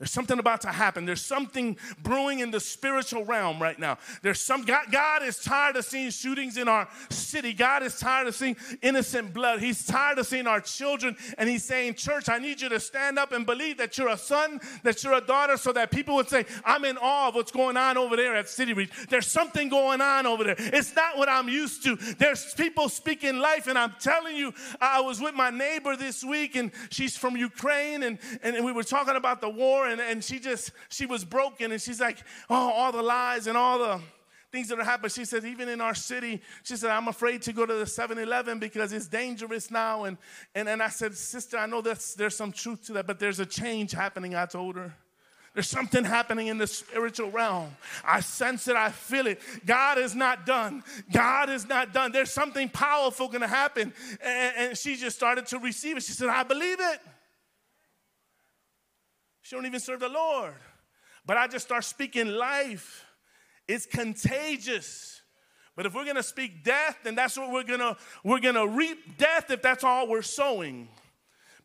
There's 0.00 0.10
something 0.10 0.38
about 0.38 0.62
to 0.62 0.68
happen. 0.68 1.04
There's 1.04 1.20
something 1.20 1.76
brewing 2.02 2.38
in 2.38 2.50
the 2.50 2.58
spiritual 2.58 3.26
realm 3.26 3.60
right 3.60 3.78
now. 3.78 3.98
There's 4.22 4.40
some 4.40 4.62
God, 4.62 4.86
God, 4.90 5.22
is 5.22 5.36
tired 5.38 5.76
of 5.76 5.84
seeing 5.84 6.08
shootings 6.08 6.56
in 6.56 6.68
our 6.68 6.88
city. 7.10 7.52
God 7.52 7.82
is 7.82 7.98
tired 7.98 8.26
of 8.26 8.34
seeing 8.34 8.56
innocent 8.80 9.34
blood. 9.34 9.60
He's 9.60 9.84
tired 9.84 10.16
of 10.18 10.26
seeing 10.26 10.46
our 10.46 10.62
children 10.62 11.18
and 11.36 11.50
he's 11.50 11.64
saying, 11.64 11.94
"Church, 11.94 12.30
I 12.30 12.38
need 12.38 12.62
you 12.62 12.70
to 12.70 12.80
stand 12.80 13.18
up 13.18 13.32
and 13.32 13.44
believe 13.44 13.76
that 13.76 13.98
you're 13.98 14.08
a 14.08 14.16
son, 14.16 14.58
that 14.84 15.04
you're 15.04 15.12
a 15.12 15.20
daughter 15.20 15.58
so 15.58 15.70
that 15.74 15.90
people 15.90 16.14
would 16.14 16.30
say, 16.30 16.46
"I'm 16.64 16.86
in 16.86 16.96
awe 16.96 17.28
of 17.28 17.34
what's 17.34 17.52
going 17.52 17.76
on 17.76 17.98
over 17.98 18.16
there 18.16 18.34
at 18.34 18.48
City 18.48 18.72
Reach." 18.72 18.90
There's 19.10 19.26
something 19.26 19.68
going 19.68 20.00
on 20.00 20.24
over 20.24 20.44
there. 20.44 20.56
It's 20.58 20.96
not 20.96 21.18
what 21.18 21.28
I'm 21.28 21.50
used 21.50 21.82
to. 21.84 21.96
There's 21.96 22.54
people 22.54 22.88
speaking 22.88 23.38
life 23.38 23.66
and 23.66 23.78
I'm 23.78 23.92
telling 24.00 24.34
you, 24.34 24.54
I 24.80 25.02
was 25.02 25.20
with 25.20 25.34
my 25.34 25.50
neighbor 25.50 25.94
this 25.94 26.24
week 26.24 26.56
and 26.56 26.70
she's 26.88 27.18
from 27.18 27.36
Ukraine 27.36 28.02
and 28.02 28.18
and 28.42 28.64
we 28.64 28.72
were 28.72 28.82
talking 28.82 29.16
about 29.16 29.42
the 29.42 29.50
war 29.50 29.89
and, 29.90 30.00
and 30.00 30.24
she 30.24 30.38
just, 30.38 30.72
she 30.88 31.06
was 31.06 31.24
broken 31.24 31.72
and 31.72 31.80
she's 31.80 32.00
like, 32.00 32.18
oh, 32.48 32.72
all 32.72 32.92
the 32.92 33.02
lies 33.02 33.46
and 33.46 33.56
all 33.56 33.78
the 33.78 34.00
things 34.50 34.68
that 34.68 34.78
are 34.78 34.84
happening. 34.84 35.10
She 35.10 35.24
said, 35.24 35.44
even 35.44 35.68
in 35.68 35.80
our 35.80 35.94
city, 35.94 36.40
she 36.64 36.76
said, 36.76 36.90
I'm 36.90 37.08
afraid 37.08 37.42
to 37.42 37.52
go 37.52 37.66
to 37.66 37.74
the 37.74 37.86
7 37.86 38.18
Eleven 38.18 38.58
because 38.58 38.92
it's 38.92 39.06
dangerous 39.06 39.70
now. 39.70 40.04
And, 40.04 40.18
and, 40.54 40.68
and 40.68 40.82
I 40.82 40.88
said, 40.88 41.14
Sister, 41.14 41.56
I 41.56 41.66
know 41.66 41.80
that's, 41.80 42.14
there's 42.14 42.36
some 42.36 42.52
truth 42.52 42.86
to 42.86 42.94
that, 42.94 43.06
but 43.06 43.18
there's 43.18 43.40
a 43.40 43.46
change 43.46 43.92
happening, 43.92 44.34
I 44.34 44.46
told 44.46 44.76
her. 44.76 44.94
There's 45.52 45.68
something 45.68 46.04
happening 46.04 46.46
in 46.46 46.58
the 46.58 46.66
spiritual 46.66 47.30
realm. 47.30 47.74
I 48.04 48.20
sense 48.20 48.68
it, 48.68 48.76
I 48.76 48.90
feel 48.90 49.26
it. 49.26 49.40
God 49.66 49.98
is 49.98 50.14
not 50.14 50.46
done. 50.46 50.84
God 51.12 51.50
is 51.50 51.68
not 51.68 51.92
done. 51.92 52.12
There's 52.12 52.30
something 52.30 52.68
powerful 52.68 53.26
going 53.26 53.40
to 53.40 53.48
happen. 53.48 53.92
And, 54.22 54.54
and 54.56 54.78
she 54.78 54.94
just 54.94 55.16
started 55.16 55.46
to 55.46 55.58
receive 55.58 55.96
it. 55.96 56.04
She 56.04 56.12
said, 56.12 56.28
I 56.28 56.44
believe 56.44 56.78
it. 56.78 57.00
She 59.50 59.56
don't 59.56 59.66
even 59.66 59.80
serve 59.80 59.98
the 59.98 60.08
Lord. 60.08 60.54
But 61.26 61.36
I 61.36 61.48
just 61.48 61.66
start 61.66 61.82
speaking 61.82 62.28
life. 62.28 63.04
It's 63.66 63.84
contagious. 63.84 65.22
But 65.74 65.86
if 65.86 65.92
we're 65.92 66.04
gonna 66.04 66.22
speak 66.22 66.62
death, 66.62 66.98
then 67.02 67.16
that's 67.16 67.36
what 67.36 67.50
we're 67.50 67.64
gonna 67.64 67.96
we're 68.22 68.38
gonna 68.38 68.68
reap 68.68 69.18
death 69.18 69.50
if 69.50 69.60
that's 69.60 69.82
all 69.82 70.06
we're 70.06 70.22
sowing. 70.22 70.88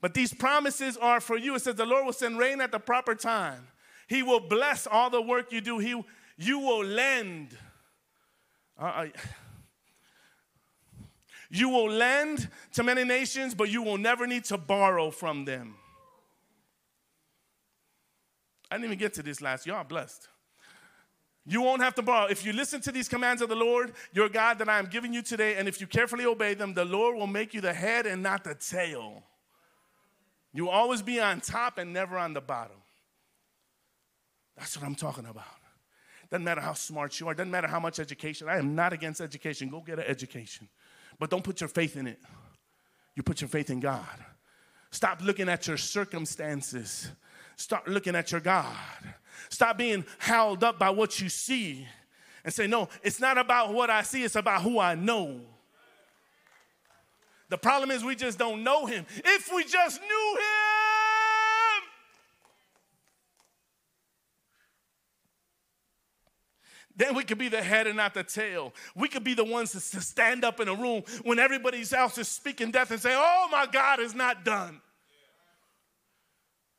But 0.01 0.15
these 0.15 0.33
promises 0.33 0.97
are 0.97 1.21
for 1.21 1.37
you. 1.37 1.53
It 1.53 1.61
says 1.61 1.75
the 1.75 1.85
Lord 1.85 2.07
will 2.07 2.13
send 2.13 2.39
rain 2.39 2.59
at 2.59 2.71
the 2.71 2.79
proper 2.79 3.13
time. 3.13 3.67
He 4.07 4.23
will 4.23 4.39
bless 4.39 4.87
all 4.87 5.11
the 5.11 5.21
work 5.21 5.51
you 5.51 5.61
do. 5.61 5.77
He 5.77 6.01
you 6.37 6.57
will 6.57 6.83
lend. 6.83 7.55
Uh, 8.79 9.09
you 11.51 11.69
will 11.69 11.91
lend 11.91 12.49
to 12.73 12.81
many 12.81 13.03
nations, 13.03 13.53
but 13.53 13.69
you 13.69 13.83
will 13.83 13.99
never 13.99 14.25
need 14.25 14.45
to 14.45 14.57
borrow 14.57 15.11
from 15.11 15.45
them. 15.45 15.75
I 18.69 18.75
didn't 18.75 18.85
even 18.85 18.97
get 18.97 19.13
to 19.15 19.23
this 19.23 19.41
last. 19.41 19.65
Y'all 19.65 19.83
blessed. 19.83 20.27
You 21.45 21.61
won't 21.61 21.83
have 21.83 21.93
to 21.95 22.01
borrow. 22.01 22.25
If 22.25 22.43
you 22.43 22.53
listen 22.53 22.81
to 22.81 22.91
these 22.91 23.07
commands 23.07 23.41
of 23.41 23.49
the 23.49 23.55
Lord, 23.55 23.93
your 24.13 24.29
God, 24.29 24.57
that 24.57 24.67
I 24.67 24.79
am 24.79 24.87
giving 24.87 25.13
you 25.13 25.21
today, 25.21 25.55
and 25.57 25.67
if 25.67 25.79
you 25.79 25.85
carefully 25.85 26.25
obey 26.25 26.55
them, 26.55 26.73
the 26.73 26.85
Lord 26.85 27.15
will 27.15 27.27
make 27.27 27.53
you 27.53 27.61
the 27.61 27.73
head 27.73 28.07
and 28.07 28.23
not 28.23 28.43
the 28.43 28.55
tail. 28.55 29.23
You 30.53 30.65
will 30.65 30.71
always 30.71 31.03
be 31.03 31.19
on 31.19 31.41
top 31.41 31.77
and 31.77 31.93
never 31.93 32.17
on 32.17 32.33
the 32.33 32.41
bottom. 32.41 32.77
That's 34.57 34.75
what 34.75 34.85
I'm 34.85 34.95
talking 34.95 35.25
about. 35.25 35.43
Doesn't 36.31 36.43
matter 36.43 36.61
how 36.61 36.73
smart 36.73 37.19
you 37.19 37.27
are, 37.27 37.35
doesn't 37.35 37.51
matter 37.51 37.67
how 37.67 37.79
much 37.79 37.99
education. 37.99 38.49
I 38.49 38.57
am 38.57 38.73
not 38.73 38.93
against 38.93 39.21
education. 39.21 39.69
Go 39.69 39.81
get 39.81 39.99
an 39.99 40.05
education. 40.07 40.67
But 41.19 41.29
don't 41.29 41.43
put 41.43 41.61
your 41.61 41.67
faith 41.67 41.95
in 41.95 42.07
it. 42.07 42.19
You 43.15 43.21
put 43.21 43.41
your 43.41 43.47
faith 43.47 43.69
in 43.69 43.79
God. 43.79 44.25
Stop 44.91 45.21
looking 45.21 45.49
at 45.49 45.67
your 45.67 45.77
circumstances 45.77 47.11
Start 47.55 47.87
looking 47.87 48.15
at 48.15 48.31
your 48.31 48.41
God. 48.41 48.75
Stop 49.49 49.77
being 49.77 50.05
held 50.17 50.63
up 50.63 50.79
by 50.79 50.89
what 50.89 51.19
you 51.21 51.29
see 51.29 51.87
and 52.43 52.53
say, 52.53 52.67
No, 52.67 52.89
it's 53.03 53.19
not 53.19 53.37
about 53.37 53.73
what 53.73 53.89
I 53.89 54.01
see, 54.01 54.23
it's 54.23 54.35
about 54.35 54.61
who 54.61 54.79
I 54.79 54.95
know. 54.95 55.41
The 57.49 57.57
problem 57.57 57.91
is 57.91 58.03
we 58.03 58.15
just 58.15 58.39
don't 58.39 58.63
know 58.63 58.85
him. 58.85 59.05
If 59.23 59.53
we 59.53 59.63
just 59.63 60.01
knew 60.01 60.37
him, 60.37 60.45
Then 66.97 67.13
we 67.13 67.23
could 67.23 67.37
be 67.37 67.49
the 67.49 67.61
head 67.61 67.87
and 67.87 67.97
not 67.97 68.13
the 68.13 68.23
tail. 68.23 68.73
We 68.95 69.09
could 69.09 69.23
be 69.23 69.33
the 69.33 69.43
ones 69.43 69.71
to 69.71 69.79
stand 69.79 70.45
up 70.45 70.59
in 70.59 70.69
a 70.69 70.73
room 70.73 71.03
when 71.23 71.39
everybody 71.39 71.83
else 71.91 72.17
is 72.17 72.29
speaking 72.29 72.71
death 72.71 72.91
and 72.91 73.01
say, 73.01 73.13
Oh, 73.13 73.49
my 73.51 73.65
God 73.65 73.99
is 73.99 74.15
not 74.15 74.45
done. 74.45 74.81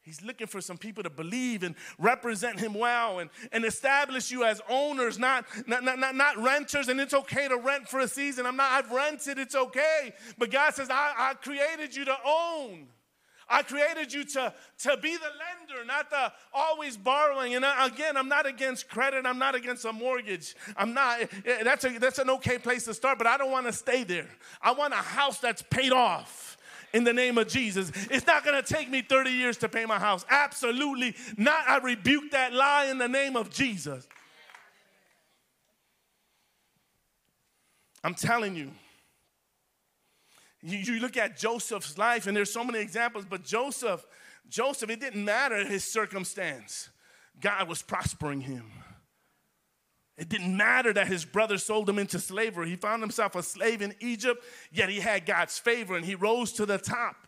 He's 0.06 0.22
looking 0.22 0.46
for 0.46 0.60
some 0.60 0.78
people 0.78 1.02
to 1.02 1.10
believe 1.10 1.64
and 1.64 1.74
represent 1.98 2.60
him 2.60 2.74
well 2.74 3.18
and, 3.18 3.28
and 3.50 3.64
establish 3.64 4.30
you 4.30 4.44
as 4.44 4.62
owners, 4.68 5.18
not, 5.18 5.46
not, 5.66 5.82
not, 5.82 6.14
not 6.14 6.38
renters. 6.38 6.86
And 6.86 7.00
it's 7.00 7.12
okay 7.12 7.48
to 7.48 7.56
rent 7.56 7.88
for 7.88 7.98
a 7.98 8.06
season. 8.06 8.46
I'm 8.46 8.54
not, 8.54 8.70
I've 8.70 8.92
rented, 8.92 9.36
it's 9.36 9.56
okay. 9.56 10.14
But 10.38 10.52
God 10.52 10.74
says, 10.74 10.90
I, 10.90 11.12
I 11.18 11.34
created 11.34 11.96
you 11.96 12.04
to 12.04 12.16
own. 12.24 12.86
I 13.48 13.62
created 13.62 14.12
you 14.12 14.22
to, 14.24 14.54
to 14.78 14.96
be 14.96 15.16
the 15.16 15.22
lender, 15.22 15.84
not 15.84 16.08
the 16.10 16.32
always 16.54 16.96
borrowing. 16.96 17.56
And 17.56 17.64
again, 17.80 18.16
I'm 18.16 18.28
not 18.28 18.46
against 18.46 18.88
credit. 18.88 19.26
I'm 19.26 19.40
not 19.40 19.56
against 19.56 19.84
a 19.86 19.92
mortgage. 19.92 20.54
I'm 20.76 20.94
not. 20.94 21.20
Eh, 21.20 21.26
eh, 21.44 21.62
that's, 21.64 21.84
a, 21.84 21.98
that's 21.98 22.20
an 22.20 22.30
okay 22.30 22.58
place 22.58 22.84
to 22.84 22.94
start, 22.94 23.18
but 23.18 23.26
I 23.26 23.36
don't 23.36 23.50
want 23.50 23.66
to 23.66 23.72
stay 23.72 24.04
there. 24.04 24.28
I 24.62 24.70
want 24.70 24.94
a 24.94 24.98
house 24.98 25.38
that's 25.40 25.62
paid 25.62 25.92
off 25.92 26.55
in 26.96 27.04
the 27.04 27.12
name 27.12 27.36
of 27.36 27.46
Jesus. 27.46 27.92
It's 28.10 28.26
not 28.26 28.42
going 28.42 28.60
to 28.60 28.74
take 28.74 28.88
me 28.88 29.02
30 29.02 29.30
years 29.30 29.58
to 29.58 29.68
pay 29.68 29.84
my 29.84 29.98
house. 29.98 30.24
Absolutely 30.30 31.14
not. 31.36 31.68
I 31.68 31.76
rebuke 31.78 32.30
that 32.30 32.54
lie 32.54 32.86
in 32.86 32.96
the 32.96 33.06
name 33.06 33.36
of 33.36 33.50
Jesus. 33.50 34.08
I'm 38.02 38.14
telling 38.14 38.56
you. 38.56 38.70
You, 40.62 40.78
you 40.78 41.00
look 41.00 41.18
at 41.18 41.36
Joseph's 41.36 41.98
life, 41.98 42.26
and 42.26 42.36
there's 42.36 42.52
so 42.52 42.64
many 42.64 42.80
examples, 42.80 43.26
but 43.28 43.44
Joseph, 43.44 44.04
Joseph, 44.48 44.88
it 44.88 45.00
didn't 45.00 45.24
matter 45.24 45.64
his 45.66 45.84
circumstance. 45.84 46.88
God 47.40 47.68
was 47.68 47.82
prospering 47.82 48.40
him. 48.40 48.64
It 50.18 50.30
didn't 50.30 50.56
matter 50.56 50.92
that 50.94 51.08
his 51.08 51.24
brother 51.24 51.58
sold 51.58 51.88
him 51.88 51.98
into 51.98 52.18
slavery. 52.18 52.70
He 52.70 52.76
found 52.76 53.02
himself 53.02 53.34
a 53.34 53.42
slave 53.42 53.82
in 53.82 53.94
Egypt, 54.00 54.42
yet 54.72 54.88
he 54.88 55.00
had 55.00 55.26
God's 55.26 55.58
favor 55.58 55.96
and 55.96 56.04
he 56.04 56.14
rose 56.14 56.52
to 56.52 56.64
the 56.64 56.78
top 56.78 57.26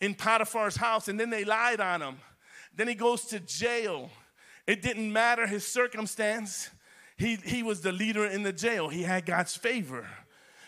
in 0.00 0.14
Potiphar's 0.14 0.76
house, 0.76 1.08
and 1.08 1.18
then 1.18 1.30
they 1.30 1.44
lied 1.44 1.80
on 1.80 2.02
him. 2.02 2.16
Then 2.74 2.88
he 2.88 2.94
goes 2.94 3.26
to 3.26 3.38
jail. 3.40 4.10
It 4.66 4.82
didn't 4.82 5.12
matter 5.12 5.46
his 5.46 5.66
circumstance. 5.66 6.70
He, 7.16 7.36
he 7.36 7.62
was 7.62 7.80
the 7.80 7.92
leader 7.92 8.26
in 8.26 8.42
the 8.42 8.52
jail. 8.52 8.88
He 8.88 9.02
had 9.02 9.24
God's 9.24 9.56
favor. 9.56 10.08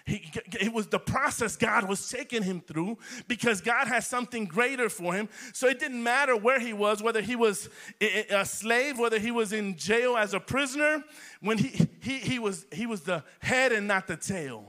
He, 0.06 0.30
it 0.60 0.72
was 0.72 0.86
the 0.86 1.00
process 1.00 1.56
God 1.56 1.88
was 1.88 2.08
taking 2.08 2.44
him 2.44 2.60
through 2.60 2.96
because 3.26 3.60
God 3.60 3.88
has 3.88 4.06
something 4.06 4.44
greater 4.44 4.88
for 4.88 5.12
him. 5.12 5.28
So 5.52 5.66
it 5.66 5.80
didn't 5.80 6.00
matter 6.00 6.36
where 6.36 6.60
he 6.60 6.72
was, 6.72 7.02
whether 7.02 7.20
he 7.20 7.34
was 7.34 7.68
a 8.00 8.46
slave, 8.46 9.00
whether 9.00 9.18
he 9.18 9.32
was 9.32 9.52
in 9.52 9.76
jail 9.76 10.16
as 10.16 10.32
a 10.32 10.38
prisoner. 10.38 11.02
When 11.40 11.58
he, 11.58 11.88
he, 12.00 12.18
he, 12.18 12.38
was, 12.38 12.66
he 12.72 12.86
was 12.86 13.00
the 13.00 13.24
head 13.40 13.72
and 13.72 13.88
not 13.88 14.06
the 14.06 14.16
tail. 14.16 14.64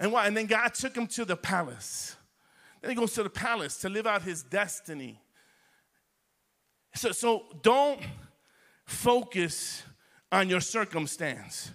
And 0.00 0.10
why? 0.10 0.26
And 0.26 0.36
then 0.36 0.46
God 0.46 0.74
took 0.74 0.96
him 0.96 1.06
to 1.08 1.24
the 1.24 1.36
palace. 1.36 2.16
Then 2.80 2.90
he 2.90 2.96
goes 2.96 3.12
to 3.14 3.22
the 3.22 3.30
palace 3.30 3.78
to 3.78 3.88
live 3.88 4.08
out 4.08 4.22
his 4.22 4.42
destiny. 4.42 5.20
So, 6.96 7.12
so 7.12 7.44
don't 7.62 8.00
focus 8.86 9.84
on 10.32 10.48
your 10.48 10.60
circumstance. 10.60 11.70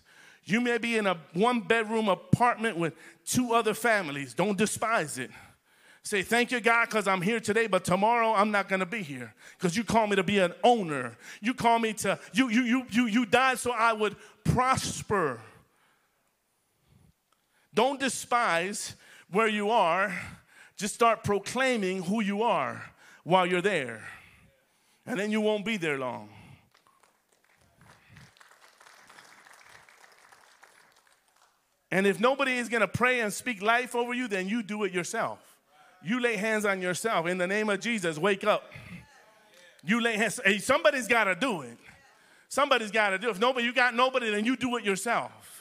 You 0.46 0.60
may 0.60 0.78
be 0.78 0.98
in 0.98 1.08
a 1.08 1.18
one 1.34 1.62
bedroom 1.62 2.10
apartment 2.10 2.78
with 2.78 2.94
two 3.26 3.54
other 3.54 3.74
families. 3.74 4.34
Don't 4.34 4.58
despise 4.58 5.18
it. 5.18 5.32
Say, 6.06 6.22
thank 6.22 6.52
you, 6.52 6.60
God, 6.60 6.90
because 6.90 7.08
I'm 7.08 7.22
here 7.22 7.40
today, 7.40 7.66
but 7.68 7.86
tomorrow 7.86 8.34
I'm 8.34 8.52
not 8.52 8.68
gonna 8.68 8.86
be 8.86 9.02
here. 9.02 9.34
Because 9.58 9.78
you 9.78 9.86
call 9.86 10.06
me 10.06 10.18
to 10.18 10.24
be 10.24 10.40
an 10.40 10.54
owner. 10.62 11.18
You 11.42 11.54
call 11.54 11.80
me 11.80 11.94
to, 11.94 12.20
you, 12.34 12.50
you, 12.50 12.64
you, 12.64 12.86
you, 12.92 13.06
you 13.06 13.26
died 13.26 13.58
so 13.58 13.72
I 13.72 13.94
would 13.94 14.18
prosper. 14.44 15.40
Don't 17.74 18.02
despise 18.02 18.96
where 19.32 19.48
you 19.48 19.72
are. 19.72 20.14
Just 20.76 20.94
start 20.94 21.24
proclaiming 21.24 22.04
who 22.04 22.22
you 22.22 22.44
are 22.44 22.92
while 23.24 23.46
you're 23.46 23.62
there. 23.62 24.06
And 25.06 25.18
then 25.18 25.32
you 25.32 25.40
won't 25.40 25.64
be 25.64 25.78
there 25.78 25.98
long. 25.98 26.30
And 31.94 32.08
if 32.08 32.20
nobody 32.20 32.54
is 32.54 32.70
going 32.70 32.82
to 32.82 32.88
pray 32.88 33.20
and 33.20 33.32
speak 33.32 33.62
life 33.62 33.96
over 33.96 34.16
you, 34.16 34.28
then 34.28 34.50
you 34.50 34.64
do 34.64 34.84
it 34.84 34.92
yourself. 34.92 35.38
You 36.04 36.20
lay 36.20 36.38
hands 36.38 36.66
on 36.66 36.82
yourself 36.82 37.28
in 37.28 37.38
the 37.38 37.46
name 37.46 37.70
of 37.70 37.82
Jesus. 37.82 38.18
Wake 38.18 38.44
up. 38.44 38.64
You 39.86 40.02
lay 40.02 40.18
hands. 40.18 40.40
Hey, 40.44 40.58
somebody's 40.58 41.08
got 41.08 41.26
to 41.26 41.36
do 41.36 41.62
it. 41.62 41.78
Somebody's 42.50 42.90
got 42.90 43.12
to 43.12 43.20
do 43.20 43.28
it. 43.28 43.32
If 43.34 43.40
nobody, 43.40 43.68
you 43.68 43.74
got 43.74 43.94
nobody, 43.94 44.32
then 44.32 44.44
you 44.44 44.56
do 44.56 44.76
it 44.78 44.84
yourself. 44.84 45.53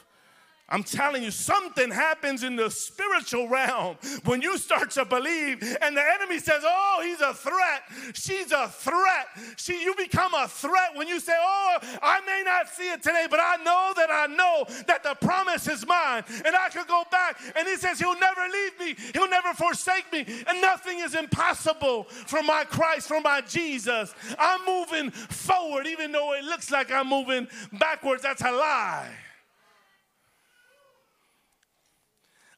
I'm 0.72 0.82
telling 0.82 1.22
you, 1.22 1.30
something 1.30 1.90
happens 1.90 2.42
in 2.42 2.56
the 2.56 2.70
spiritual 2.70 3.46
realm 3.46 3.96
when 4.24 4.40
you 4.40 4.56
start 4.56 4.90
to 4.92 5.04
believe, 5.04 5.62
and 5.82 5.94
the 5.94 6.02
enemy 6.14 6.38
says, 6.38 6.62
Oh, 6.64 7.02
he's 7.04 7.20
a 7.20 7.34
threat. 7.34 7.82
She's 8.14 8.52
a 8.52 8.68
threat. 8.68 9.26
She, 9.56 9.82
you 9.82 9.94
become 9.94 10.32
a 10.32 10.48
threat 10.48 10.96
when 10.96 11.08
you 11.08 11.20
say, 11.20 11.34
Oh, 11.38 11.76
I 12.02 12.20
may 12.24 12.42
not 12.42 12.70
see 12.70 12.90
it 12.90 13.02
today, 13.02 13.26
but 13.30 13.38
I 13.38 13.56
know 13.62 13.92
that 13.96 14.10
I 14.10 14.26
know 14.28 14.64
that 14.86 15.02
the 15.02 15.14
promise 15.14 15.68
is 15.68 15.86
mine, 15.86 16.24
and 16.42 16.56
I 16.56 16.70
could 16.70 16.88
go 16.88 17.04
back. 17.10 17.38
And 17.54 17.68
he 17.68 17.76
says, 17.76 17.98
He'll 17.98 18.18
never 18.18 18.40
leave 18.50 18.80
me, 18.80 19.10
He'll 19.12 19.28
never 19.28 19.52
forsake 19.52 20.10
me, 20.10 20.20
and 20.46 20.60
nothing 20.62 21.00
is 21.00 21.14
impossible 21.14 22.04
for 22.04 22.42
my 22.42 22.64
Christ, 22.64 23.08
for 23.08 23.20
my 23.20 23.42
Jesus. 23.42 24.14
I'm 24.38 24.64
moving 24.64 25.10
forward, 25.10 25.86
even 25.86 26.12
though 26.12 26.32
it 26.32 26.44
looks 26.44 26.70
like 26.70 26.90
I'm 26.90 27.10
moving 27.10 27.46
backwards. 27.74 28.22
That's 28.22 28.40
a 28.40 28.50
lie. 28.50 29.10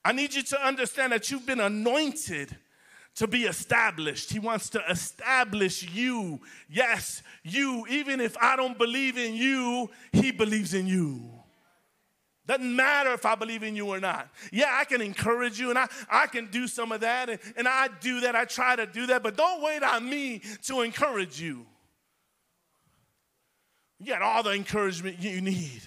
I 0.05 0.13
need 0.13 0.35
you 0.35 0.43
to 0.43 0.67
understand 0.67 1.13
that 1.13 1.31
you've 1.31 1.47
been 1.47 1.61
anointed 1.61 2.55
to 3.17 3.27
be 3.27 3.45
established. 3.45 4.33
He 4.33 4.39
wants 4.39 4.69
to 4.71 4.83
establish 4.91 5.89
you. 5.91 6.41
Yes, 6.69 7.23
you. 7.43 7.87
Even 7.89 8.21
if 8.21 8.37
I 8.41 8.57
don't 8.57 8.77
believe 8.77 9.17
in 9.17 9.35
you, 9.35 9.89
He 10.13 10.31
believes 10.33 10.75
in 10.75 10.87
you. 10.87 11.31
Doesn't 12.47 12.77
matter 12.77 13.13
if 13.15 13.25
I 13.25 13.37
believe 13.37 13.63
in 13.63 13.75
you 13.75 13.87
or 13.87 14.01
not. 14.01 14.29
Yeah, 14.53 14.77
I 14.79 14.85
can 14.85 15.01
encourage 15.01 15.59
you 15.59 15.71
and 15.71 15.79
I, 15.79 15.89
I 16.11 16.27
can 16.27 16.51
do 16.51 16.69
some 16.69 16.93
of 16.93 17.01
that, 17.01 17.31
and, 17.31 17.39
and 17.57 17.67
I 17.67 17.89
do 18.01 18.21
that. 18.21 18.37
I 18.37 18.45
try 18.45 18.77
to 18.77 18.85
do 18.85 19.07
that, 19.07 19.23
but 19.23 19.37
don't 19.37 19.63
wait 19.63 19.83
on 19.83 20.09
me 20.09 20.43
to 20.65 20.83
encourage 20.83 21.41
you. 21.41 21.65
You 23.99 24.13
got 24.13 24.21
all 24.21 24.43
the 24.43 24.53
encouragement 24.53 25.21
you 25.21 25.41
need. 25.41 25.81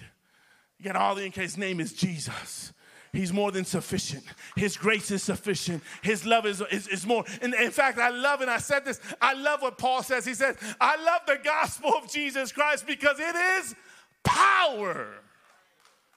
You 0.78 0.84
got 0.84 0.96
all 0.96 1.14
the, 1.14 1.22
in 1.22 1.30
case 1.30 1.56
name 1.56 1.78
is 1.78 1.92
Jesus. 1.92 2.72
He's 3.12 3.32
more 3.32 3.50
than 3.50 3.64
sufficient. 3.64 4.24
His 4.54 4.76
grace 4.76 5.10
is 5.10 5.22
sufficient. 5.22 5.82
His 6.02 6.26
love 6.26 6.46
is, 6.46 6.62
is, 6.70 6.88
is 6.88 7.06
more. 7.06 7.24
And 7.40 7.54
in 7.54 7.70
fact, 7.70 7.98
I 7.98 8.10
love, 8.10 8.40
and 8.40 8.50
I 8.50 8.58
said 8.58 8.84
this, 8.84 9.00
I 9.20 9.32
love 9.32 9.62
what 9.62 9.78
Paul 9.78 10.02
says. 10.02 10.24
He 10.26 10.34
says, 10.34 10.56
I 10.80 11.02
love 11.02 11.22
the 11.26 11.38
gospel 11.42 11.92
of 11.94 12.10
Jesus 12.10 12.52
Christ 12.52 12.86
because 12.86 13.18
it 13.18 13.34
is 13.34 13.74
power. 14.22 15.08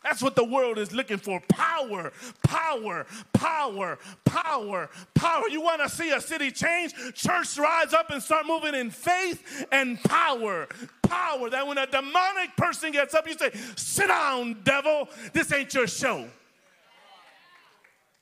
That's 0.04 0.22
what 0.22 0.36
the 0.36 0.44
world 0.44 0.80
is 0.80 0.92
looking 0.92 1.18
for 1.18 1.40
power, 1.48 2.12
power, 2.44 3.06
power, 3.34 4.00
power, 4.26 4.90
power. 5.14 5.44
You 5.50 5.62
want 5.62 5.84
to 5.84 5.90
see 5.90 6.10
a 6.12 6.20
city 6.20 6.50
change? 6.50 6.94
Church 7.14 7.58
rise 7.58 7.94
up 7.94 8.10
and 8.10 8.22
start 8.22 8.48
moving 8.48 8.74
in 8.74 8.90
faith 8.90 9.66
and 9.72 10.02
power. 10.04 10.68
Power. 11.04 11.52
That 11.52 11.68
when 11.68 11.78
a 11.78 11.86
demonic 11.86 12.56
person 12.58 12.92
gets 12.92 13.14
up, 13.14 13.28
you 13.28 13.38
say, 13.38 13.52
Sit 13.76 14.08
down, 14.08 14.62
devil. 14.64 15.08
This 15.34 15.54
ain't 15.54 15.72
your 15.74 15.88
show. 15.88 16.28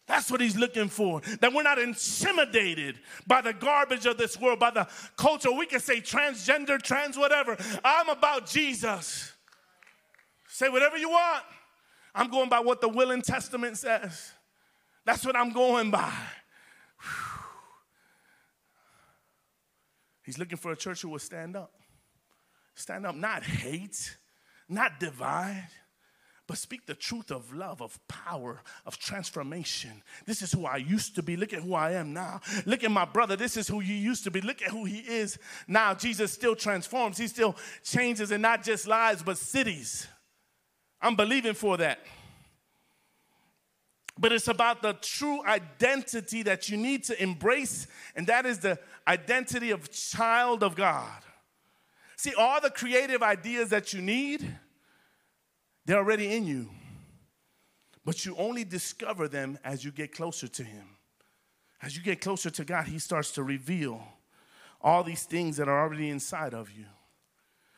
That's 0.09 0.31
what 0.31 0.41
he's 0.41 0.57
looking 0.57 0.89
for. 0.89 1.21
That 1.39 1.53
we're 1.53 1.61
not 1.61 1.77
intimidated 1.77 2.99
by 3.27 3.41
the 3.41 3.53
garbage 3.53 4.07
of 4.07 4.17
this 4.17 4.39
world, 4.39 4.57
by 4.59 4.71
the 4.71 4.87
culture. 5.15 5.51
We 5.51 5.67
can 5.67 5.79
say 5.79 6.01
transgender, 6.01 6.81
trans, 6.81 7.15
whatever. 7.15 7.55
I'm 7.85 8.09
about 8.09 8.47
Jesus. 8.47 9.31
Say 10.47 10.67
whatever 10.67 10.97
you 10.97 11.11
want. 11.11 11.43
I'm 12.15 12.31
going 12.31 12.49
by 12.49 12.59
what 12.59 12.81
the 12.81 12.89
Willing 12.89 13.21
Testament 13.21 13.77
says. 13.77 14.31
That's 15.05 15.23
what 15.23 15.35
I'm 15.35 15.53
going 15.53 15.91
by. 15.91 16.11
Whew. 17.01 17.43
He's 20.23 20.39
looking 20.39 20.57
for 20.57 20.71
a 20.71 20.75
church 20.75 21.03
who 21.03 21.09
will 21.09 21.19
stand 21.19 21.55
up. 21.55 21.71
Stand 22.73 23.05
up, 23.05 23.13
not 23.13 23.43
hate, 23.43 24.17
not 24.67 24.99
divide 24.99 25.67
but 26.49 26.57
speak 26.57 26.87
the 26.87 26.95
truth 26.95 27.29
of 27.29 27.53
love, 27.53 27.79
of 27.79 27.99
power, 28.07 28.63
of 28.87 28.97
transformation. 28.97 30.01
This 30.25 30.41
is 30.41 30.51
who 30.51 30.65
I 30.65 30.77
used 30.77 31.13
to 31.13 31.21
be. 31.21 31.37
Look 31.37 31.53
at 31.53 31.61
who 31.61 31.75
I 31.75 31.91
am 31.91 32.11
now. 32.11 32.41
Look 32.65 32.83
at 32.83 32.89
my 32.89 33.05
brother. 33.05 33.35
This 33.35 33.55
is 33.55 33.67
who 33.67 33.81
you 33.81 33.93
used 33.93 34.23
to 34.23 34.31
be. 34.31 34.41
Look 34.41 34.63
at 34.63 34.71
who 34.71 34.85
he 34.85 34.97
is 34.97 35.37
now. 35.67 35.93
Jesus 35.93 36.31
still 36.31 36.55
transforms, 36.55 37.19
he 37.19 37.27
still 37.27 37.55
changes, 37.83 38.31
and 38.31 38.41
not 38.41 38.63
just 38.63 38.87
lives, 38.87 39.21
but 39.21 39.37
cities. 39.37 40.07
I'm 40.99 41.15
believing 41.15 41.53
for 41.53 41.77
that. 41.77 41.99
But 44.17 44.31
it's 44.31 44.47
about 44.47 44.81
the 44.81 44.93
true 44.93 45.45
identity 45.45 46.41
that 46.41 46.67
you 46.67 46.77
need 46.77 47.03
to 47.03 47.21
embrace, 47.21 47.85
and 48.15 48.25
that 48.25 48.47
is 48.47 48.57
the 48.57 48.79
identity 49.07 49.69
of 49.69 49.91
child 49.91 50.63
of 50.63 50.75
God. 50.75 51.21
See, 52.17 52.33
all 52.33 52.59
the 52.59 52.71
creative 52.71 53.21
ideas 53.21 53.69
that 53.69 53.93
you 53.93 54.01
need 54.01 54.57
They're 55.89 55.97
already 55.97 56.35
in 56.35 56.45
you. 56.45 56.69
But 58.05 58.23
you 58.23 58.35
only 58.37 58.63
discover 58.63 59.27
them 59.27 59.57
as 59.63 59.83
you 59.83 59.89
get 59.89 60.11
closer 60.11 60.47
to 60.47 60.63
Him. 60.63 60.85
As 61.81 61.97
you 61.97 62.03
get 62.03 62.21
closer 62.21 62.51
to 62.51 62.63
God, 62.63 62.85
He 62.85 62.99
starts 62.99 63.31
to 63.31 63.43
reveal 63.43 64.03
all 64.81 65.03
these 65.03 65.23
things 65.23 65.57
that 65.57 65.67
are 65.67 65.81
already 65.81 66.11
inside 66.11 66.53
of 66.53 66.69
you. 66.69 66.85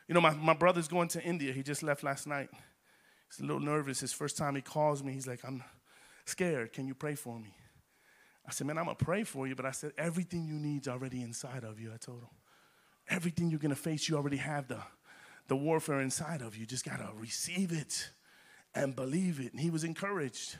You 0.09 0.13
know, 0.13 0.19
my, 0.19 0.33
my 0.33 0.53
brother's 0.53 0.89
going 0.89 1.07
to 1.07 1.23
India. 1.23 1.53
He 1.53 1.63
just 1.63 1.83
left 1.83 2.03
last 2.03 2.27
night. 2.27 2.49
He's 3.29 3.39
a 3.39 3.43
little 3.43 3.61
nervous. 3.61 4.01
His 4.01 4.11
first 4.11 4.35
time 4.35 4.55
he 4.55 4.61
calls 4.61 5.01
me, 5.01 5.13
he's 5.13 5.25
like, 5.25 5.45
I'm 5.47 5.63
scared. 6.25 6.73
Can 6.73 6.87
you 6.87 6.93
pray 6.93 7.15
for 7.15 7.39
me? 7.39 7.55
I 8.45 8.51
said, 8.51 8.67
Man, 8.67 8.77
I'm 8.77 8.83
going 8.83 8.97
to 8.97 9.05
pray 9.05 9.23
for 9.23 9.47
you. 9.47 9.55
But 9.55 9.67
I 9.67 9.71
said, 9.71 9.93
Everything 9.97 10.43
you 10.43 10.55
need 10.55 10.81
is 10.81 10.87
already 10.89 11.21
inside 11.21 11.63
of 11.63 11.79
you. 11.79 11.93
I 11.93 11.97
told 11.97 12.23
him. 12.23 12.29
Everything 13.07 13.49
you're 13.49 13.59
going 13.59 13.73
to 13.73 13.81
face, 13.81 14.09
you 14.09 14.17
already 14.17 14.35
have 14.35 14.67
the, 14.67 14.79
the 15.51 15.55
warfare 15.57 15.99
inside 15.99 16.41
of 16.41 16.55
you. 16.55 16.65
Just 16.65 16.85
got 16.85 16.99
to 16.99 17.09
receive 17.19 17.73
it 17.73 18.09
and 18.73 18.95
believe 18.95 19.41
it. 19.41 19.51
And 19.51 19.59
he 19.59 19.69
was 19.69 19.83
encouraged. 19.83 20.55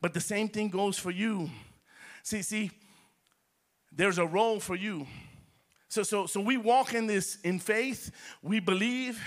But 0.00 0.14
the 0.14 0.20
same 0.20 0.48
thing 0.48 0.68
goes 0.68 0.96
for 0.96 1.10
you. 1.10 1.50
See, 2.22 2.42
see, 2.42 2.70
there's 3.90 4.16
a 4.16 4.24
role 4.24 4.60
for 4.60 4.76
you. 4.76 5.08
So, 5.88 6.04
so, 6.04 6.26
so 6.26 6.40
we 6.40 6.56
walk 6.56 6.94
in 6.94 7.08
this 7.08 7.38
in 7.42 7.58
faith, 7.58 8.12
we 8.40 8.60
believe, 8.60 9.20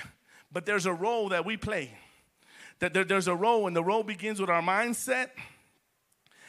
but 0.50 0.66
there's 0.66 0.86
a 0.86 0.94
role 0.94 1.28
that 1.28 1.44
we 1.44 1.58
play. 1.58 1.92
That 2.80 2.94
there, 2.94 3.04
there's 3.04 3.28
a 3.28 3.36
role, 3.36 3.68
and 3.68 3.76
the 3.76 3.84
role 3.84 4.04
begins 4.04 4.40
with 4.40 4.50
our 4.50 4.62
mindset. 4.62 5.32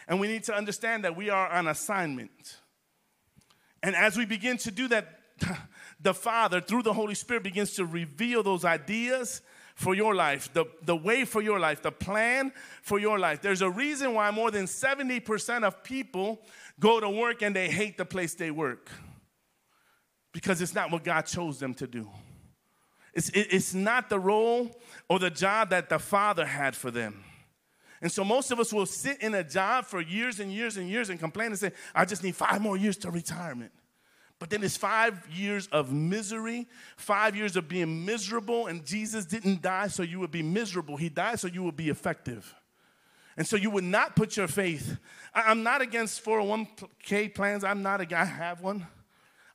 And 0.07 0.21
we 0.21 0.29
need 0.29 0.45
to 0.45 0.55
understand 0.55 1.03
that 1.05 1.17
we 1.17 1.31
are 1.31 1.51
on 1.51 1.67
assignment. 1.67 2.59
And 3.83 3.97
as 3.97 4.17
we 4.17 4.25
begin 4.25 4.57
to 4.59 4.71
do 4.71 4.87
that, 4.87 5.19
the 6.03 6.15
Father, 6.15 6.61
through 6.61 6.83
the 6.83 6.93
Holy 6.93 7.15
Spirit, 7.15 7.43
begins 7.43 7.75
to 7.75 7.85
reveal 7.85 8.43
those 8.43 8.65
ideas 8.65 9.41
for 9.75 9.95
your 9.95 10.15
life, 10.15 10.53
the, 10.53 10.67
the 10.85 10.97
way 10.97 11.25
for 11.25 11.41
your 11.41 11.59
life, 11.59 11.83
the 11.83 11.93
plan 11.93 12.53
for 12.83 12.99
your 12.99 13.19
life. 13.19 13.41
There's 13.41 13.63
a 13.63 13.71
reason 13.71 14.15
why 14.15 14.31
more 14.31 14.51
than 14.51 14.67
70% 14.67 15.65
of 15.65 15.83
people 15.83 16.41
go 16.79 17.01
to 17.01 17.09
work 17.09 17.43
and 17.43 17.55
they 17.55 17.71
hate 17.71 17.97
the 17.97 18.05
place 18.05 18.35
they 18.35 18.51
work 18.51 18.91
because 20.33 20.61
it's 20.61 20.75
not 20.75 20.91
what 20.91 21.05
God 21.05 21.23
chose 21.23 21.59
them 21.59 21.75
to 21.75 21.87
do. 21.87 22.09
It's, 23.15 23.29
it, 23.31 23.49
it's 23.51 23.75
not 23.75 24.09
the 24.09 24.19
role 24.19 24.71
or 25.09 25.19
the 25.19 25.31
job 25.31 25.71
that 25.71 25.89
the 25.89 25.99
Father 25.99 26.47
had 26.47 26.75
for 26.75 26.91
them. 26.91 27.25
And 28.01 28.11
so 28.11 28.25
most 28.25 28.51
of 28.51 28.59
us 28.59 28.73
will 28.73 28.87
sit 28.87 29.23
in 29.23 29.35
a 29.35 29.45
job 29.45 29.85
for 29.85 30.01
years 30.01 30.41
and 30.41 30.53
years 30.53 30.77
and 30.77 30.89
years 30.89 31.09
and 31.09 31.21
complain 31.21 31.49
and 31.49 31.59
say, 31.59 31.73
I 31.95 32.05
just 32.05 32.25
need 32.25 32.35
five 32.35 32.61
more 32.61 32.77
years 32.77 32.97
to 32.99 33.11
retirement. 33.11 33.71
But 34.43 34.51
then 34.51 34.65
it's 34.65 34.77
five 34.77 35.25
years 35.33 35.69
of 35.69 35.93
misery, 35.93 36.67
five 36.97 37.37
years 37.37 37.55
of 37.55 37.69
being 37.69 38.05
miserable, 38.05 38.67
and 38.67 38.85
Jesus 38.85 39.25
didn't 39.25 39.63
die 39.63 39.87
so 39.87 40.03
you 40.03 40.19
would 40.19 40.33
be 40.33 40.43
miserable. 40.43 40.97
He 40.97 41.09
died 41.09 41.39
so 41.39 41.47
you 41.47 41.63
would 41.63 41.77
be 41.77 41.91
effective. 41.91 42.53
And 43.37 43.47
so 43.47 43.55
you 43.55 43.71
would 43.71 43.85
not 43.85 44.17
put 44.17 44.37
your 44.37 44.49
faith. 44.49 44.97
I'm 45.33 45.63
not 45.63 45.81
against 45.81 46.25
401k 46.25 47.33
plans. 47.33 47.63
I'm 47.63 47.85
not 47.85 48.01
a 48.01 48.05
guy, 48.05 48.23
I 48.23 48.25
have 48.25 48.61
one. 48.63 48.85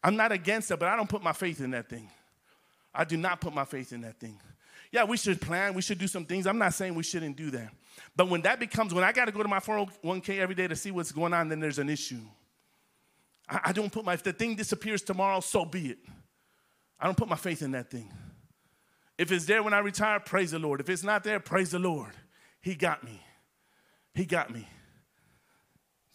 I'm 0.02 0.16
not 0.16 0.32
against 0.32 0.72
it, 0.72 0.80
but 0.80 0.88
I 0.88 0.96
don't 0.96 1.10
put 1.10 1.22
my 1.22 1.34
faith 1.34 1.60
in 1.60 1.72
that 1.72 1.90
thing. 1.90 2.10
I 2.96 3.04
do 3.04 3.18
not 3.18 3.42
put 3.42 3.54
my 3.54 3.66
faith 3.66 3.92
in 3.92 4.00
that 4.04 4.22
thing. 4.22 4.40
Yeah, 4.94 5.04
we 5.04 5.18
should 5.18 5.42
plan, 5.42 5.74
we 5.74 5.82
should 5.82 5.98
do 6.00 6.08
some 6.08 6.24
things. 6.24 6.48
I'm 6.48 6.60
not 6.60 6.74
saying 6.74 6.96
we 6.96 7.04
shouldn't 7.04 7.36
do 7.36 7.52
that. 7.52 7.74
But 8.16 8.30
when 8.30 8.42
that 8.44 8.58
becomes, 8.58 8.94
when 8.94 9.04
I 9.04 9.12
got 9.12 9.26
to 9.26 9.34
go 9.34 9.44
to 9.44 9.50
my 9.50 9.60
401k 9.60 10.40
every 10.40 10.56
day 10.56 10.70
to 10.70 10.78
see 10.78 10.92
what's 10.92 11.12
going 11.12 11.34
on, 11.34 11.50
then 11.50 11.60
there's 11.60 11.78
an 11.78 11.90
issue. 11.90 12.22
I, 13.50 13.60
I 13.66 13.72
don't 13.72 13.92
put 13.92 14.06
my, 14.06 14.14
if 14.14 14.24
the 14.24 14.34
thing 14.34 14.56
disappears 14.56 15.02
tomorrow, 15.02 15.40
so 15.40 15.66
be 15.66 15.88
it. 15.92 15.98
I 17.00 17.06
don't 17.06 17.18
put 17.18 17.30
my 17.30 17.36
faith 17.36 17.62
in 17.62 17.72
that 17.72 17.90
thing. 17.90 18.12
If 19.18 19.32
it's 19.32 19.46
there 19.46 19.64
when 19.64 19.74
I 19.74 19.80
retire, 19.80 20.20
praise 20.20 20.52
the 20.52 20.60
Lord. 20.60 20.80
If 20.80 20.90
it's 20.90 21.04
not 21.04 21.24
there, 21.24 21.40
praise 21.40 21.72
the 21.72 21.80
Lord. 21.80 22.14
He 22.62 22.76
got 22.76 23.04
me. 23.04 23.22
He 24.14 24.26
got 24.26 24.52
me. 24.52 24.68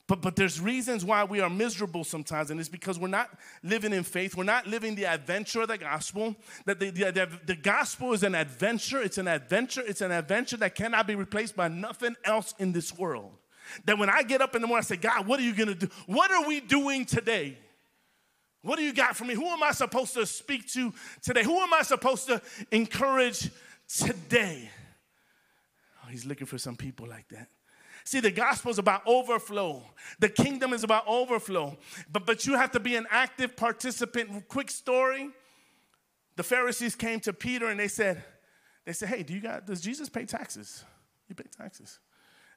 But, 0.09 0.21
but 0.21 0.37
there's 0.37 0.61
reasons 0.61 1.05
why 1.05 1.25
we 1.25 1.41
are 1.41 1.49
miserable 1.49 2.05
sometimes, 2.05 2.51
and 2.51 2.61
it's 2.61 2.69
because 2.69 2.99
we're 2.99 3.09
not 3.09 3.31
living 3.63 3.93
in 3.93 4.03
faith. 4.03 4.37
We're 4.37 4.45
not 4.45 4.67
living 4.67 4.95
the 4.95 5.07
adventure 5.07 5.63
of 5.63 5.69
the 5.69 5.79
gospel. 5.79 6.37
That 6.67 6.81
the, 6.81 6.91
the, 6.91 7.13
the, 7.13 7.29
the 7.47 7.57
gospel 7.57 8.13
is 8.13 8.23
an 8.23 8.35
adventure. 8.35 9.01
It's 9.01 9.19
an 9.19 9.29
adventure. 9.29 9.83
It's 9.87 10.01
an 10.01 10.11
adventure 10.11 10.57
that 10.59 10.75
cannot 10.75 11.07
be 11.07 11.15
replaced 11.15 11.57
by 11.57 11.69
nothing 11.69 12.17
else 12.25 12.55
in 12.59 12.73
this 12.73 12.97
world. 12.97 13.33
That 13.85 13.99
when 13.99 14.11
I 14.11 14.23
get 14.23 14.41
up 14.41 14.55
in 14.55 14.63
the 14.63 14.69
morning, 14.69 14.85
I 14.85 14.87
say, 14.87 14.97
God, 14.97 15.27
what 15.27 15.41
are 15.41 15.43
you 15.43 15.55
gonna 15.55 15.75
do? 15.75 15.89
What 16.07 16.31
are 16.31 16.47
we 16.47 16.61
doing 16.61 17.05
today? 17.05 17.59
What 18.63 18.77
do 18.77 18.85
you 18.85 18.93
got 18.93 19.17
for 19.17 19.25
me? 19.25 19.35
Who 19.35 19.47
am 19.47 19.63
I 19.63 19.73
supposed 19.73 20.15
to 20.15 20.25
speak 20.25 20.69
to 20.73 20.93
today? 21.21 21.43
Who 21.43 21.59
am 21.59 21.75
I 21.75 21.83
supposed 21.83 22.27
to 22.29 22.41
encourage 22.71 23.51
today? 23.89 24.71
Oh, 26.05 26.09
he's 26.09 26.25
looking 26.25 26.47
for 26.47 26.59
some 26.59 26.77
people 26.77 27.09
like 27.09 27.29
that. 27.29 27.49
See, 28.05 28.21
the 28.21 28.31
gospel 28.31 28.71
is 28.71 28.79
about 28.79 29.03
overflow. 29.07 29.83
The 30.19 30.29
kingdom 30.29 30.73
is 30.73 30.85
about 30.85 31.07
overflow. 31.07 31.77
But, 32.11 32.27
but 32.27 32.47
you 32.47 32.55
have 32.55 32.73
to 32.73 32.81
be 32.81 32.97
an 32.97 33.07
active 33.11 33.57
participant. 33.57 34.49
Quick 34.49 34.71
story. 34.71 35.31
The 36.37 36.43
Pharisees 36.43 36.97
came 36.97 37.21
to 37.21 37.33
Peter 37.33 37.69
and 37.69 37.79
they 37.79 37.89
said, 37.89 38.23
they 38.85 38.93
said, 38.93 39.09
hey, 39.09 39.23
do 39.23 39.33
you 39.35 39.41
got, 39.41 39.67
does 39.67 39.81
Jesus 39.81 40.09
pay 40.09 40.25
taxes? 40.25 40.85
He 41.29 41.35
pay 41.35 41.45
taxes. 41.57 42.01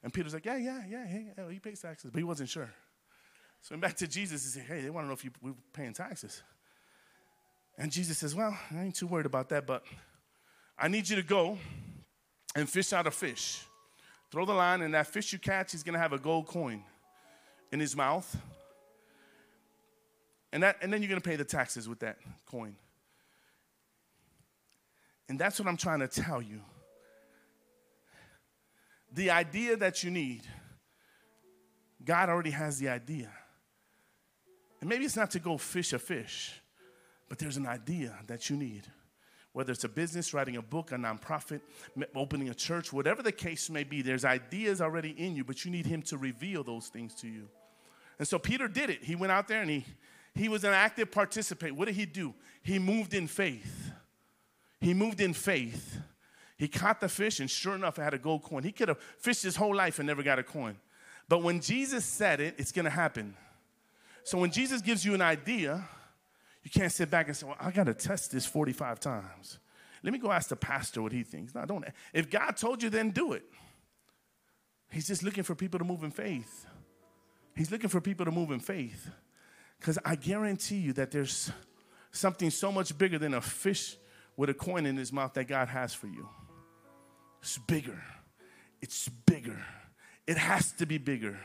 And 0.02 0.12
Peter's 0.12 0.34
like, 0.34 0.44
yeah, 0.44 0.56
yeah, 0.56 0.82
yeah, 0.88 1.06
yeah, 1.36 1.50
he 1.50 1.58
pays 1.58 1.80
taxes. 1.80 2.10
But 2.10 2.18
he 2.18 2.24
wasn't 2.24 2.48
sure. 2.48 2.70
So 3.62 3.68
he 3.68 3.74
went 3.74 3.82
back 3.82 3.96
to 3.96 4.06
Jesus 4.06 4.44
and 4.44 4.52
said, 4.54 4.74
hey, 4.76 4.82
they 4.82 4.90
want 4.90 5.04
to 5.04 5.08
know 5.08 5.14
if 5.14 5.24
you 5.24 5.30
were 5.42 5.54
paying 5.72 5.92
taxes. 5.92 6.42
And 7.78 7.90
Jesus 7.90 8.18
says, 8.18 8.34
well, 8.34 8.56
I 8.70 8.84
ain't 8.84 8.94
too 8.94 9.06
worried 9.06 9.26
about 9.26 9.48
that, 9.50 9.66
but 9.66 9.82
I 10.78 10.88
need 10.88 11.08
you 11.08 11.16
to 11.16 11.22
go 11.22 11.58
and 12.54 12.68
fish 12.68 12.92
out 12.92 13.06
a 13.06 13.10
fish. 13.10 13.62
Throw 14.30 14.44
the 14.44 14.54
line, 14.54 14.82
and 14.82 14.94
that 14.94 15.06
fish 15.06 15.32
you 15.32 15.38
catch, 15.38 15.72
he's 15.72 15.82
going 15.82 15.94
to 15.94 15.98
have 15.98 16.12
a 16.12 16.18
gold 16.18 16.46
coin 16.46 16.82
in 17.72 17.80
his 17.80 17.96
mouth. 17.96 18.36
And, 20.52 20.62
that, 20.62 20.76
and 20.80 20.92
then 20.92 21.02
you're 21.02 21.08
going 21.08 21.20
to 21.20 21.28
pay 21.28 21.36
the 21.36 21.44
taxes 21.44 21.88
with 21.88 22.00
that 22.00 22.18
coin. 22.50 22.76
And 25.28 25.38
that's 25.38 25.58
what 25.58 25.68
I'm 25.68 25.76
trying 25.76 26.00
to 26.00 26.08
tell 26.08 26.40
you. 26.40 26.60
The 29.16 29.30
idea 29.32 29.76
that 29.76 30.04
you 30.04 30.12
need, 30.12 30.42
God 32.04 32.28
already 32.28 32.50
has 32.50 32.78
the 32.78 32.88
idea. 32.88 33.32
And 34.80 34.88
maybe 34.88 35.04
it's 35.04 35.16
not 35.16 35.32
to 35.32 35.40
go 35.40 35.58
fish 35.58 35.92
a 35.92 35.98
fish, 35.98 36.62
but 37.28 37.38
there's 37.38 37.56
an 37.56 37.66
idea 37.66 38.16
that 38.28 38.48
you 38.48 38.56
need 38.56 38.86
whether 39.56 39.72
it's 39.72 39.84
a 39.84 39.88
business, 39.88 40.34
writing 40.34 40.58
a 40.58 40.60
book, 40.60 40.92
a 40.92 40.96
nonprofit, 40.96 41.62
opening 42.14 42.50
a 42.50 42.54
church, 42.54 42.92
whatever 42.92 43.22
the 43.22 43.32
case 43.32 43.70
may 43.70 43.84
be, 43.84 44.02
there's 44.02 44.22
ideas 44.22 44.82
already 44.82 45.12
in 45.12 45.34
you, 45.34 45.44
but 45.44 45.64
you 45.64 45.70
need 45.70 45.86
Him 45.86 46.02
to 46.02 46.18
reveal 46.18 46.62
those 46.62 46.88
things 46.88 47.14
to 47.14 47.26
you. 47.26 47.48
And 48.18 48.28
so 48.28 48.38
Peter 48.38 48.68
did 48.68 48.90
it. 48.90 49.02
He 49.02 49.14
went 49.14 49.32
out 49.32 49.48
there 49.48 49.62
and 49.62 49.70
he, 49.70 49.86
he 50.34 50.50
was 50.50 50.62
an 50.64 50.74
active 50.74 51.10
participant. 51.10 51.74
What 51.74 51.86
did 51.86 51.94
he 51.94 52.04
do? 52.04 52.34
He 52.62 52.78
moved 52.78 53.14
in 53.14 53.26
faith. 53.26 53.92
He 54.78 54.92
moved 54.92 55.22
in 55.22 55.32
faith. 55.32 56.00
He 56.56 56.68
caught 56.68 57.00
the 57.00 57.08
fish, 57.08 57.40
and 57.40 57.50
sure 57.50 57.74
enough, 57.74 57.98
it 57.98 58.02
had 58.02 58.14
a 58.14 58.18
gold 58.18 58.42
coin. 58.42 58.62
He 58.62 58.72
could 58.72 58.88
have 58.88 58.98
fished 59.18 59.42
his 59.42 59.56
whole 59.56 59.74
life 59.74 59.98
and 59.98 60.06
never 60.06 60.22
got 60.22 60.38
a 60.38 60.42
coin. 60.42 60.76
But 61.28 61.42
when 61.42 61.60
Jesus 61.60 62.04
said 62.04 62.40
it, 62.40 62.54
it's 62.56 62.72
going 62.72 62.84
to 62.84 62.90
happen. 62.90 63.34
So 64.24 64.38
when 64.38 64.50
Jesus 64.50 64.80
gives 64.80 65.04
you 65.04 65.14
an 65.14 65.20
idea, 65.20 65.86
you 66.62 66.70
can't 66.70 66.90
sit 66.90 67.10
back 67.10 67.28
and 67.28 67.36
say, 67.36 67.46
well, 67.46 67.56
I 67.60 67.70
got 67.70 67.84
to 67.84 67.94
test 67.94 68.32
this 68.32 68.46
45 68.46 68.98
times. 69.00 69.58
Let 70.02 70.12
me 70.12 70.18
go 70.18 70.32
ask 70.32 70.48
the 70.48 70.56
pastor 70.56 71.02
what 71.02 71.12
he 71.12 71.22
thinks. 71.22 71.54
No, 71.54 71.64
don't. 71.64 71.84
If 72.12 72.30
God 72.30 72.56
told 72.56 72.82
you, 72.82 72.90
then 72.90 73.10
do 73.10 73.32
it. 73.32 73.44
He's 74.90 75.06
just 75.06 75.22
looking 75.22 75.44
for 75.44 75.54
people 75.54 75.78
to 75.78 75.84
move 75.84 76.04
in 76.04 76.10
faith. 76.10 76.66
He's 77.54 77.70
looking 77.70 77.88
for 77.88 78.00
people 78.00 78.24
to 78.24 78.32
move 78.32 78.50
in 78.50 78.60
faith. 78.60 79.10
Because 79.78 79.98
I 80.04 80.14
guarantee 80.16 80.78
you 80.78 80.92
that 80.94 81.10
there's 81.10 81.50
something 82.12 82.50
so 82.50 82.72
much 82.72 82.96
bigger 82.96 83.18
than 83.18 83.34
a 83.34 83.40
fish 83.40 83.96
with 84.36 84.50
a 84.50 84.54
coin 84.54 84.86
in 84.86 84.96
his 84.96 85.12
mouth 85.12 85.34
that 85.34 85.44
God 85.44 85.68
has 85.68 85.92
for 85.92 86.06
you. 86.06 86.28
It's 87.46 87.58
bigger. 87.58 88.02
It's 88.82 89.08
bigger. 89.08 89.62
It 90.26 90.36
has 90.36 90.72
to 90.72 90.84
be 90.84 90.98
bigger. 90.98 91.38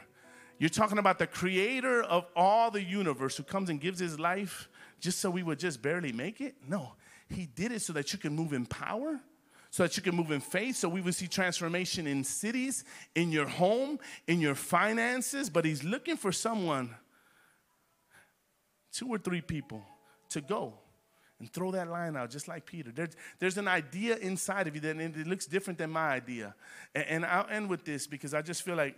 You're 0.58 0.72
talking 0.72 0.98
about 0.98 1.20
the 1.20 1.28
creator 1.28 2.02
of 2.02 2.26
all 2.36 2.72
the 2.72 2.82
universe 2.82 3.38
who 3.38 3.44
comes 3.44 3.70
and 3.70 3.80
gives 3.80 4.00
his 4.00 4.20
life 4.20 4.68
just 5.00 5.20
so 5.20 5.30
we 5.30 5.44
would 5.44 5.60
just 5.60 5.80
barely 5.80 6.12
make 6.12 6.42
it. 6.42 6.56
No, 6.68 6.94
He 7.30 7.46
did 7.46 7.72
it 7.72 7.84
so 7.84 7.94
that 7.94 8.14
you 8.14 8.18
can 8.18 8.36
move 8.36 8.52
in 8.52 8.66
power, 8.66 9.20
so 9.70 9.84
that 9.84 9.96
you 9.96 10.02
can 10.02 10.16
move 10.16 10.32
in 10.32 10.42
faith, 10.42 10.78
so 10.78 10.90
we 10.90 11.02
would 11.02 11.14
see 11.14 11.28
transformation 11.28 12.08
in 12.08 12.24
cities, 12.24 12.84
in 13.14 13.32
your 13.32 13.48
home, 13.48 14.00
in 14.26 14.42
your 14.42 14.56
finances. 14.56 15.52
But 15.52 15.66
He's 15.66 15.84
looking 15.84 16.18
for 16.18 16.32
someone, 16.32 16.96
two 18.92 19.08
or 19.08 19.20
three 19.20 19.42
people, 19.42 19.84
to 20.30 20.42
go 20.42 20.74
and 21.42 21.52
throw 21.52 21.72
that 21.72 21.90
line 21.90 22.16
out 22.16 22.30
just 22.30 22.48
like 22.48 22.66
Peter. 22.66 22.92
There's, 22.92 23.16
there's 23.40 23.58
an 23.58 23.68
idea 23.68 24.16
inside 24.18 24.68
of 24.68 24.76
you 24.76 24.82
that 24.82 24.98
it 24.98 25.28
looks 25.28 25.46
different 25.46 25.80
than 25.80 25.90
my 25.90 26.08
idea. 26.10 26.56
And, 26.96 27.06
and 27.08 27.26
I'll 27.26 27.48
end 27.50 27.70
with 27.70 27.84
this 27.84 28.08
because 28.08 28.34
I 28.34 28.42
just 28.42 28.62
feel 28.62 28.76
like, 28.76 28.98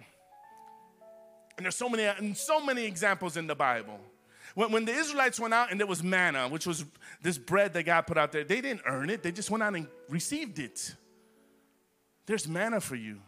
and 1.57 1.65
there's 1.65 1.75
so 1.75 1.89
many, 1.89 2.33
so 2.35 2.63
many 2.63 2.85
examples 2.85 3.37
in 3.37 3.47
the 3.47 3.55
Bible 3.55 3.99
when, 4.55 4.71
when 4.71 4.85
the 4.85 4.91
Israelites 4.91 5.39
went 5.39 5.53
out 5.53 5.71
and 5.71 5.79
there 5.79 5.87
was 5.87 6.03
manna, 6.03 6.47
which 6.47 6.67
was 6.67 6.85
this 7.21 7.37
bread 7.37 7.73
that 7.73 7.83
God 7.83 8.01
put 8.01 8.17
out 8.17 8.31
there, 8.31 8.43
they 8.43 8.61
didn't 8.61 8.81
earn 8.85 9.09
it. 9.09 9.23
They 9.23 9.31
just 9.31 9.49
went 9.49 9.63
out 9.63 9.73
and 9.73 9.87
received 10.09 10.59
it. 10.59 10.93
There's 12.25 12.47
manna 12.47 12.79
for 12.79 12.95
you. 12.95 13.19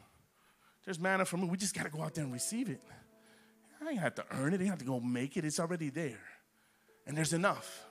There's 0.84 1.00
manna 1.00 1.26
for 1.26 1.38
me. 1.38 1.48
We 1.48 1.58
just 1.58 1.76
got 1.76 1.84
to 1.84 1.90
go 1.90 2.02
out 2.04 2.14
there 2.14 2.24
and 2.24 2.32
receive 2.32 2.70
it. 2.70 2.82
I 3.82 3.90
ain't 3.90 4.00
have 4.00 4.16
to 4.16 4.26
earn 4.32 4.54
it. 4.54 4.62
I 4.62 4.66
have 4.66 4.80
to 4.80 4.86
go 4.86 5.00
make 5.00 5.36
it. 5.38 5.46
It's 5.46 5.60
already 5.60 5.90
there. 5.90 6.22
And 7.08 7.18
there's 7.18 7.34
enough. 7.34 7.85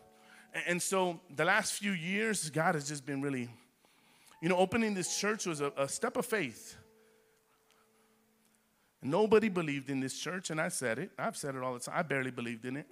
And 0.67 0.81
so 0.81 1.21
the 1.35 1.45
last 1.45 1.73
few 1.75 1.93
years, 1.93 2.49
God 2.51 2.75
has 2.75 2.89
just 2.89 3.05
been 3.05 3.21
really, 3.21 3.49
you 4.41 4.49
know, 4.49 4.57
opening 4.57 4.95
this 4.95 5.19
church 5.19 5.47
was 5.47 5.61
a, 5.61 5.73
a 5.77 5.89
step 5.89 6.17
of 6.17 6.27
faith. 6.27 6.77
Nobody 9.03 9.49
believed 9.49 9.91
in 9.91 10.01
this 10.01 10.19
church, 10.19 10.51
and 10.51 10.61
I 10.61 10.69
said 10.69 10.99
it. 10.99 11.11
I've 11.19 11.37
said 11.37 11.55
it 11.55 11.63
all 11.63 11.75
the 11.75 11.81
time. 11.81 11.95
I 11.99 12.03
barely 12.03 12.31
believed 12.31 12.65
in 12.65 12.77
it. 12.77 12.87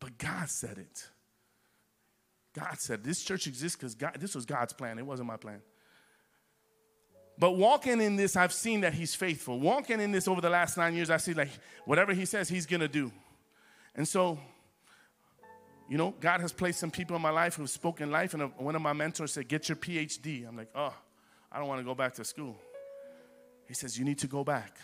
But 0.00 0.18
God 0.18 0.48
said 0.48 0.78
it. 0.78 1.08
God 2.54 2.78
said 2.78 3.04
this 3.04 3.22
church 3.22 3.46
exists 3.46 3.76
because 3.76 3.94
God, 3.94 4.16
this 4.18 4.34
was 4.34 4.44
God's 4.44 4.72
plan. 4.72 4.98
It 4.98 5.06
wasn't 5.06 5.28
my 5.28 5.36
plan. 5.36 5.60
But 7.38 7.52
walking 7.52 8.00
in 8.00 8.16
this, 8.16 8.34
I've 8.34 8.52
seen 8.52 8.80
that 8.80 8.94
He's 8.94 9.14
faithful. 9.14 9.60
Walking 9.60 10.00
in 10.00 10.10
this 10.10 10.26
over 10.26 10.40
the 10.40 10.50
last 10.50 10.76
nine 10.76 10.94
years, 10.94 11.08
I 11.08 11.18
see 11.18 11.34
like 11.34 11.50
whatever 11.84 12.12
He 12.12 12.24
says, 12.24 12.48
He's 12.48 12.66
gonna 12.66 12.88
do. 12.88 13.12
And 13.94 14.08
so, 14.08 14.38
you 15.88 15.96
know, 15.96 16.14
God 16.20 16.40
has 16.42 16.52
placed 16.52 16.78
some 16.78 16.90
people 16.90 17.16
in 17.16 17.22
my 17.22 17.30
life 17.30 17.54
who've 17.54 17.70
spoken 17.70 18.10
life, 18.10 18.34
and 18.34 18.52
one 18.58 18.76
of 18.76 18.82
my 18.82 18.92
mentors 18.92 19.32
said, 19.32 19.48
Get 19.48 19.68
your 19.68 19.76
PhD. 19.76 20.46
I'm 20.46 20.56
like, 20.56 20.68
Oh, 20.74 20.94
I 21.50 21.58
don't 21.58 21.66
wanna 21.66 21.82
go 21.82 21.94
back 21.94 22.14
to 22.14 22.24
school. 22.24 22.56
He 23.66 23.74
says, 23.74 23.98
You 23.98 24.04
need 24.04 24.18
to 24.18 24.26
go 24.26 24.44
back. 24.44 24.76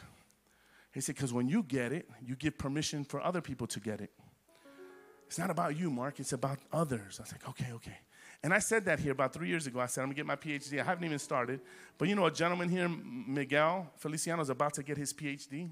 He 0.92 1.00
said, 1.00 1.14
Because 1.14 1.32
when 1.32 1.46
you 1.46 1.62
get 1.62 1.92
it, 1.92 2.08
you 2.24 2.36
give 2.36 2.56
permission 2.56 3.04
for 3.04 3.20
other 3.20 3.42
people 3.42 3.66
to 3.68 3.80
get 3.80 4.00
it. 4.00 4.10
It's 5.26 5.38
not 5.38 5.50
about 5.50 5.76
you, 5.76 5.90
Mark, 5.90 6.20
it's 6.20 6.32
about 6.32 6.58
others. 6.72 7.20
I 7.20 7.24
was 7.24 7.32
like, 7.32 7.48
Okay, 7.50 7.72
okay. 7.74 7.98
And 8.42 8.52
I 8.52 8.58
said 8.58 8.86
that 8.86 8.98
here 8.98 9.12
about 9.12 9.32
three 9.32 9.48
years 9.48 9.66
ago. 9.66 9.80
I 9.80 9.86
said, 9.86 10.02
I'm 10.02 10.08
gonna 10.08 10.16
get 10.16 10.26
my 10.26 10.36
PhD. 10.36 10.80
I 10.80 10.84
haven't 10.84 11.04
even 11.04 11.18
started. 11.18 11.60
But 11.98 12.08
you 12.08 12.14
know, 12.14 12.24
a 12.24 12.30
gentleman 12.30 12.70
here, 12.70 12.88
Miguel 12.88 13.90
Feliciano, 13.98 14.40
is 14.40 14.50
about 14.50 14.72
to 14.74 14.82
get 14.82 14.96
his 14.96 15.12
PhD. 15.12 15.68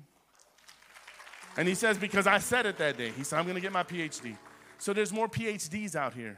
And 1.57 1.69
he 1.69 1.75
says, 1.75 1.97
Because 1.97 2.27
I 2.27 2.37
said 2.37 2.67
it 2.67 2.77
that 2.77 2.99
day. 2.99 3.13
He 3.17 3.25
said, 3.25 3.39
I'm 3.39 3.47
gonna 3.47 3.61
get 3.61 3.73
my 3.73 3.83
PhD. 3.83 4.37
So 4.83 4.93
there's 4.93 5.13
more 5.13 5.29
PhDs 5.29 5.95
out 5.95 6.13
here. 6.13 6.37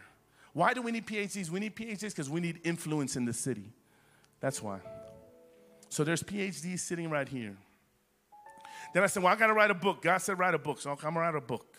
Why 0.53 0.75
do 0.75 0.83
we 0.83 0.93
need 0.93 1.07
PhDs? 1.07 1.49
We 1.49 1.61
need 1.61 1.75
PhDs 1.75 2.11
because 2.11 2.29
we 2.29 2.43
need 2.43 2.61
influence 2.63 3.17
in 3.17 3.25
the 3.25 3.33
city. 3.33 3.73
That's 4.39 4.63
why. 4.63 4.81
So 5.89 6.05
there's 6.05 6.23
PhDs 6.23 6.81
sitting 6.81 7.09
right 7.09 7.27
here. 7.27 7.57
Then 8.93 9.03
I 9.03 9.07
said, 9.07 9.23
Well, 9.23 9.33
I 9.33 9.37
gotta 9.37 9.55
write 9.55 9.71
a 9.71 9.75
book. 9.75 10.03
God 10.03 10.19
said, 10.19 10.39
Write 10.39 10.53
a 10.53 10.59
book. 10.59 10.79
So 10.79 10.91
I'm 10.91 10.97
gonna 10.99 11.21
write 11.21 11.35
a 11.35 11.41
book. 11.41 11.75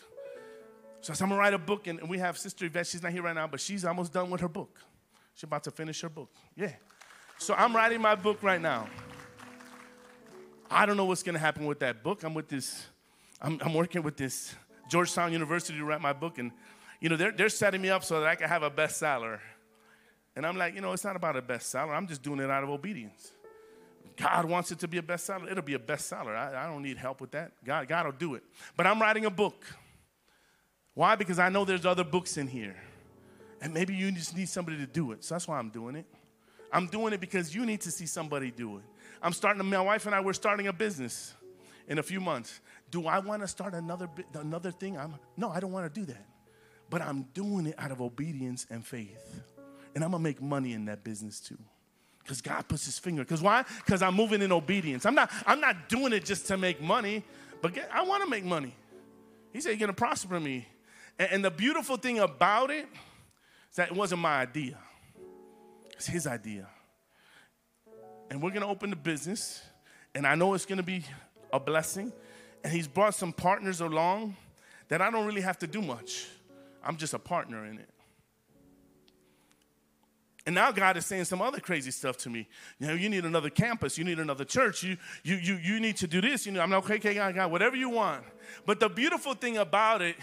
So 1.02 1.12
I 1.12 1.14
said, 1.14 1.22
I'm 1.22 1.30
gonna 1.30 1.40
write 1.40 1.54
a 1.54 1.58
book, 1.58 1.86
and 1.86 2.08
we 2.08 2.18
have 2.18 2.36
Sister 2.36 2.64
Yvette. 2.64 2.88
She's 2.88 3.00
not 3.00 3.12
here 3.12 3.22
right 3.22 3.36
now, 3.36 3.46
but 3.46 3.60
she's 3.60 3.84
almost 3.84 4.12
done 4.12 4.28
with 4.28 4.40
her 4.40 4.48
book. 4.48 4.80
She's 5.34 5.44
about 5.44 5.62
to 5.62 5.70
finish 5.70 6.00
her 6.00 6.08
book. 6.08 6.32
Yeah. 6.56 6.72
So 7.38 7.54
I'm 7.54 7.76
writing 7.76 8.02
my 8.02 8.16
book 8.16 8.42
right 8.42 8.60
now. 8.60 8.88
I 10.68 10.84
don't 10.84 10.96
know 10.96 11.04
what's 11.04 11.22
gonna 11.22 11.38
happen 11.38 11.64
with 11.64 11.78
that 11.78 12.02
book. 12.02 12.24
I'm 12.24 12.34
with 12.34 12.48
this, 12.48 12.86
I'm, 13.40 13.56
I'm 13.62 13.72
working 13.72 14.02
with 14.02 14.16
this 14.16 14.56
Georgetown 14.88 15.32
University 15.32 15.78
to 15.78 15.84
write 15.84 16.00
my 16.00 16.12
book, 16.12 16.38
and 16.38 16.52
you 17.00 17.08
know, 17.08 17.16
they're, 17.16 17.32
they're 17.32 17.48
setting 17.48 17.82
me 17.82 17.90
up 17.90 18.04
so 18.04 18.20
that 18.20 18.28
I 18.28 18.34
can 18.34 18.48
have 18.48 18.62
a 18.62 18.70
bestseller. 18.70 19.40
And 20.34 20.46
I'm 20.46 20.56
like, 20.56 20.74
you 20.74 20.80
know, 20.80 20.92
it's 20.92 21.04
not 21.04 21.16
about 21.16 21.36
a 21.36 21.42
bestseller. 21.42 21.90
I'm 21.90 22.06
just 22.06 22.22
doing 22.22 22.40
it 22.40 22.50
out 22.50 22.62
of 22.62 22.70
obedience. 22.70 23.32
God 24.16 24.46
wants 24.46 24.70
it 24.72 24.78
to 24.80 24.88
be 24.88 24.98
a 24.98 25.02
bestseller. 25.02 25.50
It'll 25.50 25.62
be 25.62 25.74
a 25.74 25.78
bestseller. 25.78 26.34
I, 26.34 26.64
I 26.64 26.66
don't 26.66 26.82
need 26.82 26.96
help 26.96 27.20
with 27.20 27.32
that. 27.32 27.52
God, 27.64 27.86
God 27.88 28.06
will 28.06 28.12
do 28.12 28.34
it. 28.34 28.42
But 28.76 28.86
I'm 28.86 29.00
writing 29.00 29.26
a 29.26 29.30
book. 29.30 29.66
Why? 30.94 31.16
Because 31.16 31.38
I 31.38 31.50
know 31.50 31.64
there's 31.64 31.84
other 31.84 32.04
books 32.04 32.38
in 32.38 32.46
here. 32.46 32.76
And 33.60 33.74
maybe 33.74 33.94
you 33.94 34.10
just 34.12 34.36
need 34.36 34.48
somebody 34.48 34.78
to 34.78 34.86
do 34.86 35.12
it. 35.12 35.24
So 35.24 35.34
that's 35.34 35.46
why 35.46 35.58
I'm 35.58 35.68
doing 35.68 35.96
it. 35.96 36.06
I'm 36.72 36.86
doing 36.86 37.12
it 37.12 37.20
because 37.20 37.54
you 37.54 37.64
need 37.66 37.82
to 37.82 37.90
see 37.90 38.06
somebody 38.06 38.50
do 38.50 38.78
it. 38.78 38.84
I'm 39.22 39.32
starting, 39.32 39.64
my 39.64 39.80
wife 39.80 40.06
and 40.06 40.14
I, 40.14 40.20
we're 40.20 40.32
starting 40.32 40.66
a 40.66 40.72
business 40.72 41.34
in 41.88 41.98
a 41.98 42.02
few 42.02 42.20
months. 42.20 42.60
Do 42.90 43.06
I 43.06 43.18
want 43.18 43.42
to 43.42 43.48
start 43.48 43.74
another, 43.74 44.08
another 44.34 44.70
thing? 44.70 44.96
I'm, 44.98 45.14
no, 45.36 45.50
I 45.50 45.60
don't 45.60 45.72
want 45.72 45.92
to 45.92 46.00
do 46.00 46.06
that. 46.06 46.24
But 46.88 47.02
I'm 47.02 47.22
doing 47.34 47.66
it 47.66 47.74
out 47.78 47.90
of 47.90 48.00
obedience 48.00 48.66
and 48.70 48.86
faith. 48.86 49.42
And 49.94 50.04
I'm 50.04 50.10
going 50.10 50.22
to 50.22 50.28
make 50.28 50.40
money 50.40 50.72
in 50.72 50.84
that 50.86 51.02
business 51.02 51.40
too. 51.40 51.58
Because 52.22 52.40
God 52.40 52.66
puts 52.68 52.84
his 52.84 52.98
finger. 52.98 53.22
Because 53.22 53.42
why? 53.42 53.64
Because 53.84 54.02
I'm 54.02 54.14
moving 54.14 54.42
in 54.42 54.52
obedience. 54.52 55.06
I'm 55.06 55.14
not, 55.14 55.30
I'm 55.46 55.60
not 55.60 55.88
doing 55.88 56.12
it 56.12 56.24
just 56.24 56.46
to 56.48 56.56
make 56.56 56.80
money, 56.80 57.24
but 57.62 57.72
get, 57.72 57.88
I 57.92 58.02
want 58.02 58.22
to 58.24 58.28
make 58.28 58.44
money. 58.44 58.74
He 59.52 59.60
said, 59.60 59.70
You're 59.70 59.78
going 59.78 59.88
to 59.88 59.94
prosper 59.94 60.38
me 60.38 60.66
and, 61.18 61.32
and 61.32 61.44
the 61.44 61.50
beautiful 61.50 61.96
thing 61.96 62.18
about 62.18 62.70
it 62.70 62.88
is 63.70 63.76
that 63.76 63.88
it 63.88 63.96
wasn't 63.96 64.20
my 64.20 64.40
idea, 64.40 64.78
it's 65.92 66.06
his 66.06 66.26
idea. 66.26 66.66
And 68.28 68.42
we're 68.42 68.50
gonna 68.50 68.68
open 68.68 68.90
the 68.90 68.96
business, 68.96 69.62
and 70.14 70.26
I 70.26 70.34
know 70.34 70.54
it's 70.54 70.66
gonna 70.66 70.82
be 70.82 71.04
a 71.52 71.60
blessing. 71.60 72.12
And 72.64 72.72
he's 72.72 72.88
brought 72.88 73.14
some 73.14 73.32
partners 73.32 73.80
along 73.80 74.36
that 74.88 75.00
I 75.00 75.10
don't 75.10 75.26
really 75.26 75.40
have 75.40 75.58
to 75.60 75.66
do 75.66 75.82
much. 75.82 76.26
I'm 76.82 76.96
just 76.96 77.14
a 77.14 77.18
partner 77.18 77.64
in 77.66 77.78
it. 77.78 77.88
And 80.46 80.54
now 80.54 80.70
God 80.70 80.96
is 80.96 81.04
saying 81.04 81.24
some 81.24 81.42
other 81.42 81.58
crazy 81.58 81.90
stuff 81.90 82.16
to 82.18 82.30
me. 82.30 82.46
You 82.78 82.86
know, 82.86 82.94
you 82.94 83.08
need 83.08 83.24
another 83.24 83.50
campus, 83.50 83.98
you 83.98 84.04
need 84.04 84.20
another 84.20 84.44
church, 84.44 84.84
you 84.84 84.96
you 85.24 85.34
you 85.36 85.56
you 85.56 85.80
need 85.80 85.96
to 85.96 86.06
do 86.06 86.20
this. 86.20 86.46
You 86.46 86.52
know, 86.52 86.60
I'm 86.60 86.70
like, 86.70 86.84
okay, 86.84 86.94
okay, 86.94 87.14
God, 87.14 87.34
God, 87.34 87.50
whatever 87.50 87.74
you 87.74 87.90
want. 87.90 88.22
But 88.64 88.78
the 88.78 88.88
beautiful 88.88 89.34
thing 89.34 89.56
about 89.56 90.02
it 90.02 90.14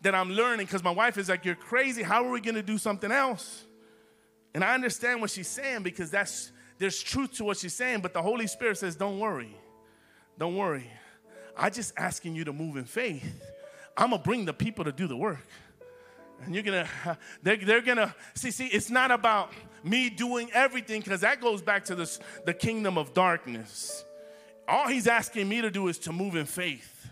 that 0.00 0.14
I'm 0.14 0.30
learning 0.30 0.64
because 0.64 0.82
my 0.82 0.90
wife 0.90 1.18
is 1.18 1.28
like, 1.28 1.44
You're 1.44 1.54
crazy. 1.54 2.02
How 2.02 2.24
are 2.24 2.30
we 2.30 2.40
to 2.40 2.62
do 2.62 2.78
something 2.78 3.12
else? 3.12 3.64
And 4.54 4.64
I 4.64 4.72
understand 4.72 5.20
what 5.20 5.28
she's 5.30 5.48
saying 5.48 5.82
because 5.82 6.10
that's 6.10 6.52
there's 6.78 7.02
truth 7.02 7.34
to 7.34 7.44
what 7.44 7.58
she's 7.58 7.74
saying, 7.74 8.00
but 8.00 8.14
the 8.14 8.22
Holy 8.22 8.46
Spirit 8.46 8.78
says, 8.78 8.96
Don't 8.96 9.18
worry. 9.18 9.54
Don't 10.38 10.56
worry. 10.56 10.90
I'm 11.56 11.72
just 11.72 11.94
asking 11.96 12.34
you 12.34 12.44
to 12.44 12.52
move 12.52 12.76
in 12.76 12.84
faith. 12.84 13.42
I'm 13.96 14.10
gonna 14.10 14.22
bring 14.22 14.44
the 14.44 14.52
people 14.52 14.84
to 14.84 14.92
do 14.92 15.06
the 15.06 15.16
work. 15.16 15.46
And 16.44 16.54
you're 16.54 16.64
gonna, 16.64 16.88
they're, 17.42 17.56
they're 17.56 17.80
gonna, 17.80 18.14
see, 18.34 18.50
see, 18.50 18.66
it's 18.66 18.90
not 18.90 19.10
about 19.10 19.52
me 19.82 20.10
doing 20.10 20.50
everything, 20.52 21.00
because 21.00 21.20
that 21.20 21.40
goes 21.40 21.62
back 21.62 21.84
to 21.86 21.94
this, 21.94 22.18
the 22.44 22.52
kingdom 22.52 22.98
of 22.98 23.14
darkness. 23.14 24.04
All 24.68 24.88
he's 24.88 25.06
asking 25.06 25.48
me 25.48 25.60
to 25.62 25.70
do 25.70 25.88
is 25.88 25.98
to 26.00 26.12
move 26.12 26.34
in 26.34 26.44
faith. 26.44 27.08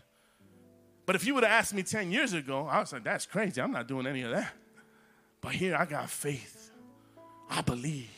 But 1.06 1.16
if 1.16 1.26
you 1.26 1.34
would 1.34 1.44
have 1.44 1.52
asked 1.52 1.74
me 1.74 1.82
10 1.82 2.10
years 2.10 2.32
ago, 2.32 2.66
I 2.66 2.80
was 2.80 2.92
like, 2.92 3.04
that's 3.04 3.26
crazy. 3.26 3.60
I'm 3.60 3.70
not 3.70 3.86
doing 3.86 4.06
any 4.06 4.22
of 4.22 4.30
that. 4.32 4.52
But 5.40 5.52
here 5.52 5.76
I 5.76 5.84
got 5.84 6.08
faith. 6.10 6.70
I 7.48 7.60
believe. 7.60 8.08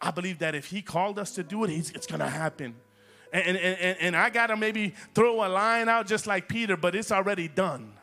I 0.00 0.10
believe 0.10 0.40
that 0.40 0.54
if 0.54 0.66
he 0.66 0.82
called 0.82 1.18
us 1.18 1.32
to 1.32 1.42
do 1.42 1.64
it, 1.64 1.70
it's 1.70 2.06
going 2.06 2.20
to 2.20 2.28
happen. 2.28 2.74
And, 3.32 3.56
and, 3.56 3.96
and, 3.98 4.16
I 4.16 4.28
got 4.28 4.48
to 4.48 4.56
maybe 4.58 4.94
throw 5.14 5.46
a 5.46 5.48
line 5.48 5.88
out 5.88 6.06
just 6.06 6.26
like 6.26 6.48
Peter, 6.48 6.76
but 6.76 6.94
it's 6.94 7.10
already 7.10 7.48
done. 7.48 7.94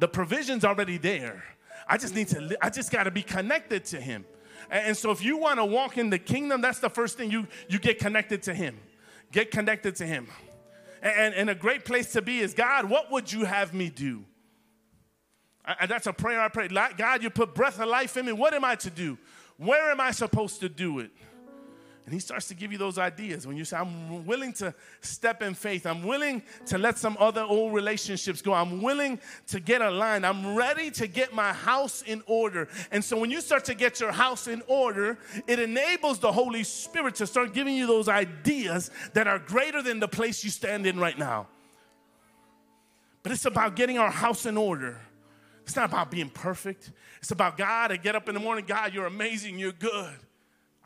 The 0.00 0.08
provision's 0.08 0.64
already 0.64 0.98
there. 0.98 1.44
I 1.86 1.96
just 1.96 2.14
need 2.14 2.26
to, 2.28 2.56
I 2.60 2.70
just 2.70 2.90
got 2.90 3.04
to 3.04 3.12
be 3.12 3.22
connected 3.22 3.84
to 3.86 4.00
him. 4.00 4.24
And 4.68 4.96
so 4.96 5.12
if 5.12 5.22
you 5.22 5.38
want 5.38 5.58
to 5.58 5.64
walk 5.64 5.96
in 5.96 6.10
the 6.10 6.18
kingdom, 6.18 6.60
that's 6.60 6.80
the 6.80 6.90
first 6.90 7.16
thing 7.16 7.30
you, 7.30 7.46
you 7.68 7.78
get 7.78 8.00
connected 8.00 8.42
to 8.44 8.54
him. 8.54 8.78
Get 9.30 9.52
connected 9.52 9.94
to 9.96 10.06
him. 10.06 10.26
And, 11.00 11.32
and 11.34 11.48
a 11.48 11.54
great 11.54 11.84
place 11.84 12.12
to 12.12 12.22
be 12.22 12.40
is 12.40 12.54
God, 12.54 12.86
what 12.90 13.12
would 13.12 13.32
you 13.32 13.44
have 13.44 13.72
me 13.72 13.90
do? 13.90 14.24
And 15.80 15.90
that's 15.90 16.06
a 16.06 16.12
prayer 16.12 16.40
I 16.40 16.48
pray. 16.48 16.68
God, 16.68 17.22
you 17.22 17.30
put 17.30 17.54
breath 17.54 17.78
of 17.78 17.88
life 17.88 18.16
in 18.16 18.26
me. 18.26 18.32
What 18.32 18.54
am 18.54 18.64
I 18.64 18.74
to 18.76 18.90
do? 18.90 19.18
Where 19.56 19.90
am 19.90 20.00
I 20.00 20.10
supposed 20.12 20.60
to 20.60 20.68
do 20.68 20.98
it? 21.00 21.10
And 22.08 22.14
he 22.14 22.20
starts 22.20 22.48
to 22.48 22.54
give 22.54 22.72
you 22.72 22.78
those 22.78 22.96
ideas 22.96 23.46
when 23.46 23.58
you 23.58 23.66
say, 23.66 23.76
I'm 23.76 24.24
willing 24.24 24.54
to 24.54 24.72
step 25.02 25.42
in 25.42 25.52
faith. 25.52 25.84
I'm 25.84 26.02
willing 26.02 26.40
to 26.64 26.78
let 26.78 26.96
some 26.96 27.18
other 27.20 27.42
old 27.42 27.74
relationships 27.74 28.40
go. 28.40 28.54
I'm 28.54 28.80
willing 28.80 29.20
to 29.48 29.60
get 29.60 29.82
aligned. 29.82 30.24
I'm 30.24 30.56
ready 30.56 30.90
to 30.92 31.06
get 31.06 31.34
my 31.34 31.52
house 31.52 32.00
in 32.00 32.22
order. 32.24 32.66
And 32.92 33.04
so 33.04 33.18
when 33.18 33.30
you 33.30 33.42
start 33.42 33.66
to 33.66 33.74
get 33.74 34.00
your 34.00 34.10
house 34.10 34.48
in 34.48 34.62
order, 34.68 35.18
it 35.46 35.58
enables 35.58 36.18
the 36.18 36.32
Holy 36.32 36.64
Spirit 36.64 37.16
to 37.16 37.26
start 37.26 37.52
giving 37.52 37.76
you 37.76 37.86
those 37.86 38.08
ideas 38.08 38.90
that 39.12 39.28
are 39.28 39.38
greater 39.38 39.82
than 39.82 40.00
the 40.00 40.08
place 40.08 40.42
you 40.42 40.48
stand 40.48 40.86
in 40.86 40.98
right 40.98 41.18
now. 41.18 41.46
But 43.22 43.32
it's 43.32 43.44
about 43.44 43.76
getting 43.76 43.98
our 43.98 44.10
house 44.10 44.46
in 44.46 44.56
order. 44.56 44.98
It's 45.64 45.76
not 45.76 45.90
about 45.90 46.10
being 46.10 46.30
perfect. 46.30 46.90
It's 47.18 47.32
about 47.32 47.58
God. 47.58 47.92
I 47.92 47.98
get 47.98 48.16
up 48.16 48.30
in 48.30 48.34
the 48.34 48.40
morning, 48.40 48.64
God, 48.66 48.94
you're 48.94 49.04
amazing, 49.04 49.58
you're 49.58 49.72
good. 49.72 50.16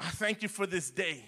I 0.02 0.10
thank 0.10 0.42
you 0.42 0.48
for 0.48 0.66
this 0.66 0.90
day. 0.90 1.24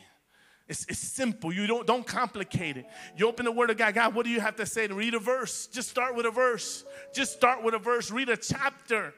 It's, 0.66 0.84
it's 0.88 0.98
simple. 0.98 1.52
You 1.52 1.66
don't, 1.66 1.87
don't 1.87 2.06
complicate 2.06 2.76
it. 2.76 2.87
You 3.16 3.28
open 3.28 3.44
the 3.44 3.52
Word 3.52 3.70
of 3.70 3.76
God. 3.76 3.94
God, 3.94 4.14
what 4.14 4.24
do 4.24 4.30
you 4.30 4.40
have 4.40 4.56
to 4.56 4.66
say? 4.66 4.87
To 4.88 4.94
read 4.94 5.14
a 5.14 5.18
verse. 5.18 5.66
Just 5.68 5.90
start 5.90 6.16
with 6.16 6.26
a 6.26 6.30
verse. 6.30 6.84
Just 7.14 7.32
start 7.32 7.62
with 7.62 7.74
a 7.74 7.78
verse. 7.78 8.10
Read 8.10 8.28
a 8.30 8.37
chapter. 8.37 9.14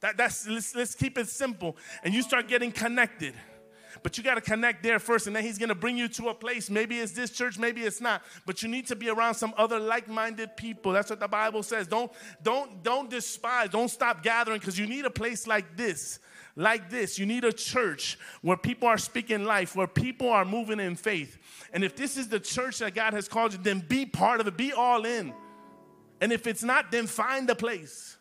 That, 0.00 0.16
that's 0.16 0.46
let's, 0.46 0.74
let's 0.74 0.94
keep 0.94 1.18
it 1.18 1.28
simple. 1.28 1.76
And 2.02 2.14
you 2.14 2.22
start 2.22 2.48
getting 2.48 2.72
connected. 2.72 3.34
But 4.02 4.16
you 4.16 4.24
got 4.24 4.34
to 4.34 4.40
connect 4.40 4.82
there 4.82 4.98
first, 4.98 5.26
and 5.26 5.34
then 5.34 5.42
he's 5.42 5.58
going 5.58 5.70
to 5.70 5.74
bring 5.74 5.96
you 5.96 6.06
to 6.08 6.28
a 6.28 6.34
place. 6.34 6.68
Maybe 6.68 6.98
it's 6.98 7.12
this 7.12 7.30
church, 7.30 7.58
maybe 7.58 7.80
it's 7.80 8.00
not. 8.00 8.22
But 8.44 8.62
you 8.62 8.68
need 8.68 8.86
to 8.88 8.94
be 8.94 9.08
around 9.08 9.34
some 9.34 9.54
other 9.56 9.80
like-minded 9.80 10.56
people. 10.56 10.92
That's 10.92 11.08
what 11.08 11.18
the 11.18 11.28
Bible 11.28 11.62
says. 11.62 11.88
Don't 11.88 12.12
don't 12.42 12.82
don't 12.82 13.10
despise. 13.10 13.70
Don't 13.70 13.88
stop 13.88 14.22
gathering 14.22 14.58
because 14.58 14.78
you 14.78 14.86
need 14.86 15.06
a 15.06 15.10
place 15.10 15.46
like 15.46 15.76
this 15.76 16.20
like 16.56 16.88
this. 16.90 17.18
You 17.18 17.26
need 17.26 17.44
a 17.44 17.52
church 17.52 18.18
where 18.40 18.56
people 18.56 18.88
are 18.88 18.98
speaking 18.98 19.44
life, 19.44 19.76
where 19.76 19.86
people 19.86 20.30
are 20.30 20.44
moving 20.44 20.80
in 20.80 20.96
faith. 20.96 21.38
And 21.72 21.84
if 21.84 21.94
this 21.94 22.16
is 22.16 22.28
the 22.28 22.40
church 22.40 22.78
that 22.78 22.94
God 22.94 23.12
has 23.12 23.28
called 23.28 23.52
you, 23.52 23.58
then 23.62 23.80
be 23.80 24.06
part 24.06 24.40
of 24.40 24.46
it, 24.46 24.56
be 24.56 24.72
all 24.72 25.04
in. 25.04 25.34
And 26.20 26.32
if 26.32 26.46
it's 26.46 26.62
not, 26.62 26.90
then 26.90 27.06
find 27.06 27.46
the 27.46 27.54
place. 27.54 28.16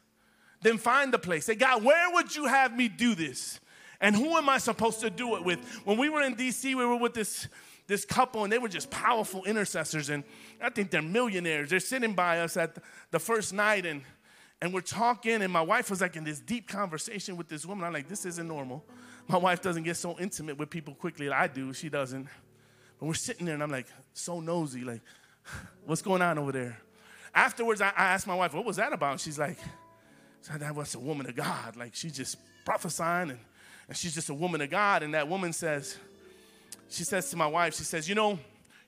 Then 0.62 0.78
find 0.78 1.13
the 1.13 1.19
place. 1.19 1.45
Say, 1.45 1.56
God, 1.56 1.84
where 1.84 2.12
would 2.13 2.36
you 2.36 2.45
have 2.45 2.76
me 2.76 2.89
do 2.89 3.15
this? 3.15 3.60
And 4.02 4.15
who 4.15 4.36
am 4.36 4.50
I 4.50 4.58
supposed 4.58 5.00
to 5.00 5.10
do 5.10 5.38
it 5.38 5.45
with? 5.45 5.60
When 5.86 5.98
we 5.98 6.10
were 6.10 6.21
in 6.21 6.36
DC, 6.36 6.63
we 6.65 6.86
were 6.86 6.98
with 6.98 7.13
this, 7.13 7.48
this 7.88 8.04
couple, 8.04 8.43
and 8.43 8.52
they 8.52 8.58
were 8.58 8.67
just 8.67 8.91
powerful 8.91 9.45
intercessors. 9.45 10.10
And 10.10 10.26
I 10.62 10.69
think 10.69 10.91
they're 10.91 11.02
millionaires. 11.02 11.69
They're 11.69 11.80
sitting 11.80 12.13
by 12.13 12.41
us 12.41 12.58
at 12.58 12.78
the 13.12 13.19
first 13.19 13.54
night, 13.54 13.86
and, 13.86 14.02
and 14.62 14.74
we're 14.74 14.82
talking. 14.82 15.41
And 15.41 15.52
my 15.52 15.62
wife 15.62 15.89
was 15.89 16.02
like 16.02 16.15
in 16.15 16.24
this 16.24 16.39
deep 16.39 16.68
conversation 16.68 17.38
with 17.38 17.48
this 17.48 17.65
woman. 17.65 17.86
I'm 17.86 17.94
like, 17.94 18.08
this 18.08 18.26
isn't 18.26 18.48
normal. 18.48 18.84
My 19.28 19.38
wife 19.38 19.62
doesn't 19.62 19.84
get 19.84 19.98
so 19.98 20.18
intimate 20.20 20.58
with 20.58 20.70
people 20.70 20.94
quickly. 20.94 21.30
I 21.30 21.48
do. 21.48 21.74
She 21.74 21.89
doesn't. 21.89 22.28
But 23.00 23.06
we're 23.06 23.13
sitting 23.13 23.46
there, 23.46 23.56
and 23.56 23.63
I'm 23.63 23.72
like, 23.72 23.88
so 24.13 24.39
nosy. 24.39 24.84
Like, 24.84 25.02
what's 25.86 26.02
going 26.02 26.22
on 26.22 26.38
over 26.38 26.52
there? 26.52 26.78
Afterwards, 27.34 27.82
I, 27.82 27.88
I 27.89 28.13
asked 28.13 28.28
my 28.28 28.36
wife, 28.36 28.54
what 28.54 28.65
was 28.65 28.78
that 28.78 28.94
about? 28.94 29.20
she's 29.20 29.38
like, 29.38 29.58
that 30.58 30.76
was 30.76 30.96
a 30.96 31.00
woman 31.00 31.28
of 31.28 31.36
God. 31.36 31.76
Like, 31.76 31.96
she's 31.96 32.13
just 32.13 32.38
prophesying 32.65 33.32
and 33.32 33.39
and 33.88 33.96
she's 33.96 34.13
just 34.13 34.30
a 34.30 34.34
woman 34.34 34.62
of 34.62 34.70
God. 34.70 35.04
And 35.04 35.13
that 35.13 35.28
woman 35.28 35.54
says, 35.54 35.98
she 36.89 37.04
says 37.04 37.30
to 37.30 37.38
my 37.38 37.48
wife, 37.48 37.76
she 37.76 37.84
says, 37.84 38.10
You 38.10 38.15
know, 38.15 38.39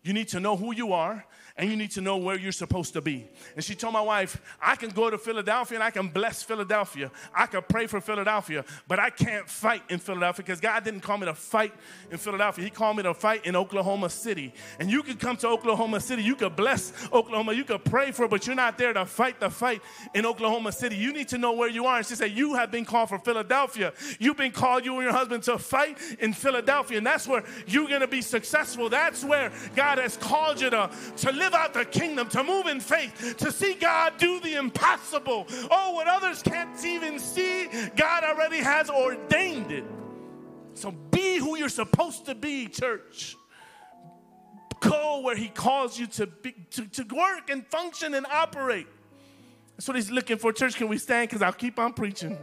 you 0.04 0.14
need 0.14 0.30
to 0.30 0.40
know 0.40 0.56
who 0.56 0.74
you 0.74 0.94
are 0.94 1.26
and 1.58 1.70
you 1.70 1.76
need 1.76 1.92
to 1.92 2.02
know 2.02 2.18
where 2.18 2.38
you're 2.38 2.52
supposed 2.52 2.94
to 2.94 3.02
be. 3.02 3.28
And 3.56 3.64
she 3.64 3.74
told 3.74 3.94
my 3.94 4.02
wife, 4.02 4.40
I 4.62 4.76
can 4.76 4.92
go 4.92 5.10
to 5.10 5.18
Philadelphia 5.18 5.78
and 5.78 5.84
I 5.84 5.90
can 5.90 6.08
bless 6.08 6.44
Philadelphia. 6.44 7.10
I 7.34 7.48
can 7.48 7.64
pray 7.68 7.88
for 7.88 8.00
Philadelphia, 8.00 8.64
but 8.88 9.00
I 9.00 9.10
can't 9.10 9.50
fight 9.50 9.82
in 9.90 9.98
Philadelphia 9.98 10.44
because 10.46 10.62
God 10.62 10.84
didn't 10.84 11.00
call 11.02 11.18
me 11.18 11.26
to 11.26 11.34
fight 11.34 11.74
in 12.12 12.18
Philadelphia. 12.20 12.64
He 12.64 12.70
called 12.70 12.98
me 12.98 13.04
to 13.04 13.14
fight 13.14 13.46
in 13.46 13.56
Oklahoma 13.56 14.10
City. 14.10 14.54
And 14.80 14.92
you 14.92 15.02
could 15.02 15.20
come 15.20 15.36
to 15.38 15.48
Oklahoma 15.48 16.00
City, 16.00 16.22
you 16.22 16.36
could 16.36 16.56
bless 16.56 16.94
Oklahoma, 17.12 17.54
you 17.54 17.64
could 17.64 17.84
pray 17.84 18.12
for 18.12 18.26
it, 18.26 18.30
but 18.30 18.46
you're 18.46 18.56
not 18.56 18.78
there 18.78 18.94
to 18.94 19.06
fight 19.06 19.40
the 19.40 19.50
fight 19.50 19.82
in 20.14 20.26
Oklahoma 20.28 20.72
City. 20.72 20.96
You 20.96 21.12
need 21.12 21.30
to 21.30 21.40
know 21.40 21.54
where 21.54 21.70
you 21.70 21.88
are. 21.88 21.98
And 21.98 22.06
she 22.06 22.14
said, 22.14 22.32
You 22.32 22.54
have 22.54 22.70
been 22.70 22.86
called 22.86 23.10
for 23.10 23.18
Philadelphia. 23.18 23.94
You've 24.20 24.38
been 24.38 24.52
called, 24.52 24.86
you 24.86 24.94
and 24.94 25.04
your 25.04 25.14
husband, 25.14 25.42
to 25.44 25.58
fight 25.58 25.98
in 26.20 26.34
Philadelphia. 26.34 27.00
And 27.00 27.08
that's 27.08 27.28
where 27.28 27.44
you're 27.66 27.88
going 27.88 28.02
to 28.02 28.08
be 28.08 28.22
successful. 28.22 28.90
That's 28.90 29.24
where 29.24 29.52
God 29.76 29.98
has 29.98 30.18
called 30.18 30.62
you 30.62 30.70
to, 30.70 30.90
to 31.18 31.32
live 31.32 31.47
live 31.48 31.54
out 31.54 31.74
the 31.74 31.86
kingdom, 31.86 32.28
to 32.30 32.44
move 32.44 32.68
in 32.68 32.80
faith, 32.80 33.36
to 33.38 33.52
see 33.52 33.74
God 33.74 34.14
do 34.18 34.40
the 34.42 34.56
impossible. 34.56 35.48
Oh, 35.72 35.94
what 35.94 36.08
others 36.08 36.42
can't 36.42 36.84
even 36.84 37.20
see, 37.20 37.68
God 37.96 38.24
already 38.24 38.58
has 38.58 38.90
ordained 38.90 39.72
it. 39.72 39.86
So 40.74 40.92
be 40.92 41.38
who 41.38 41.58
you're 41.58 41.70
supposed 41.70 42.26
to 42.26 42.36
be, 42.36 42.68
church. 42.68 43.36
Go 44.82 45.22
where 45.22 45.36
He 45.36 45.48
calls 45.48 45.98
you 45.98 46.08
to, 46.08 46.28
be, 46.28 46.54
to, 46.72 46.86
to 46.86 47.16
work 47.16 47.50
and 47.50 47.66
function 47.68 48.14
and 48.14 48.26
operate. 48.28 48.88
That's 49.76 49.88
what 49.88 49.96
He's 49.96 50.12
looking 50.12 50.38
for. 50.38 50.52
Church, 50.52 50.76
can 50.76 50.88
we 50.88 50.98
stand? 50.98 51.30
Because 51.30 51.42
I'll 51.42 51.54
keep 51.54 51.80
on 51.80 51.94
preaching. 51.94 52.38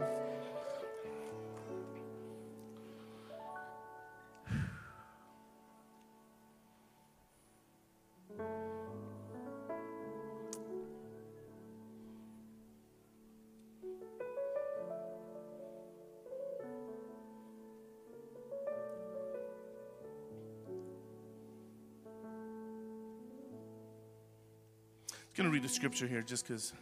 The 25.64 25.70
scripture 25.70 26.07
here 26.07 26.20
just 26.20 26.46
because 26.46 26.74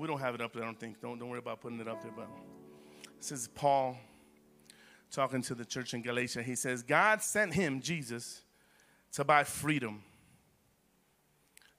we 0.00 0.08
don't 0.08 0.18
have 0.18 0.34
it 0.34 0.40
up 0.40 0.52
there, 0.52 0.64
I 0.64 0.66
don't 0.66 0.80
think. 0.80 1.00
Don't, 1.00 1.16
don't 1.16 1.28
worry 1.28 1.38
about 1.38 1.60
putting 1.60 1.78
it 1.78 1.86
up 1.86 2.02
there. 2.02 2.10
But 2.10 2.26
this 3.18 3.30
is 3.30 3.46
Paul 3.46 3.96
talking 5.12 5.42
to 5.42 5.54
the 5.54 5.64
church 5.64 5.94
in 5.94 6.02
Galatia. 6.02 6.42
He 6.42 6.56
says, 6.56 6.82
God 6.82 7.22
sent 7.22 7.54
him, 7.54 7.80
Jesus, 7.80 8.42
to 9.12 9.22
buy 9.22 9.44
freedom. 9.44 10.02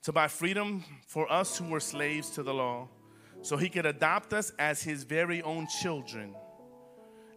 To 0.04 0.14
buy 0.14 0.30
freedom 0.30 0.86
for 1.06 1.30
us 1.30 1.58
who 1.58 1.66
were 1.66 1.82
slaves 1.82 2.30
to 2.32 2.44
the 2.44 2.54
law, 2.54 2.88
so 3.42 3.58
he 3.58 3.68
could 3.68 3.86
adopt 3.86 4.32
us 4.32 4.54
as 4.58 4.82
his 4.82 5.04
very 5.04 5.42
own 5.42 5.68
children. 5.68 6.34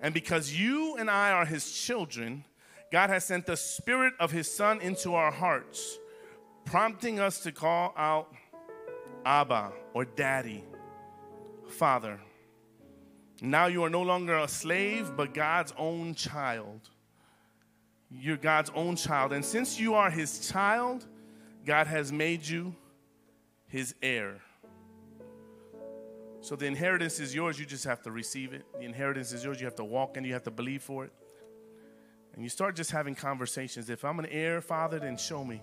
And 0.00 0.14
because 0.14 0.52
you 0.52 0.94
and 0.98 1.10
I 1.10 1.32
are 1.32 1.46
his 1.46 1.72
children, 1.72 2.44
God 2.92 3.10
has 3.10 3.24
sent 3.24 3.46
the 3.46 3.56
spirit 3.56 4.14
of 4.20 4.30
his 4.30 4.48
son 4.48 4.80
into 4.80 5.14
our 5.14 5.32
hearts 5.32 5.98
prompting 6.70 7.18
us 7.18 7.40
to 7.40 7.50
call 7.50 7.92
out 7.96 8.32
Abba 9.26 9.72
or 9.92 10.04
Daddy, 10.04 10.62
Father. 11.66 12.20
Now 13.42 13.66
you 13.66 13.82
are 13.82 13.90
no 13.90 14.02
longer 14.02 14.38
a 14.38 14.46
slave, 14.46 15.10
but 15.16 15.34
God's 15.34 15.74
own 15.76 16.14
child. 16.14 16.88
You're 18.08 18.36
God's 18.36 18.70
own 18.76 18.94
child. 18.94 19.32
And 19.32 19.44
since 19.44 19.80
you 19.80 19.94
are 19.94 20.10
His 20.10 20.48
child, 20.48 21.08
God 21.66 21.88
has 21.88 22.12
made 22.12 22.46
you 22.46 22.72
His 23.66 23.96
heir. 24.00 24.40
So 26.40 26.54
the 26.54 26.66
inheritance 26.66 27.18
is 27.18 27.34
yours. 27.34 27.58
You 27.58 27.66
just 27.66 27.84
have 27.84 28.00
to 28.02 28.12
receive 28.12 28.52
it. 28.52 28.64
The 28.78 28.84
inheritance 28.84 29.32
is 29.32 29.42
yours. 29.42 29.60
You 29.60 29.66
have 29.66 29.74
to 29.74 29.84
walk 29.84 30.16
in, 30.16 30.22
you 30.22 30.34
have 30.34 30.44
to 30.44 30.52
believe 30.52 30.84
for 30.84 31.04
it. 31.04 31.12
And 32.34 32.44
you 32.44 32.48
start 32.48 32.76
just 32.76 32.92
having 32.92 33.16
conversations. 33.16 33.90
If 33.90 34.04
I'm 34.04 34.20
an 34.20 34.26
heir, 34.26 34.60
Father, 34.60 35.00
then 35.00 35.16
show 35.16 35.42
me. 35.42 35.60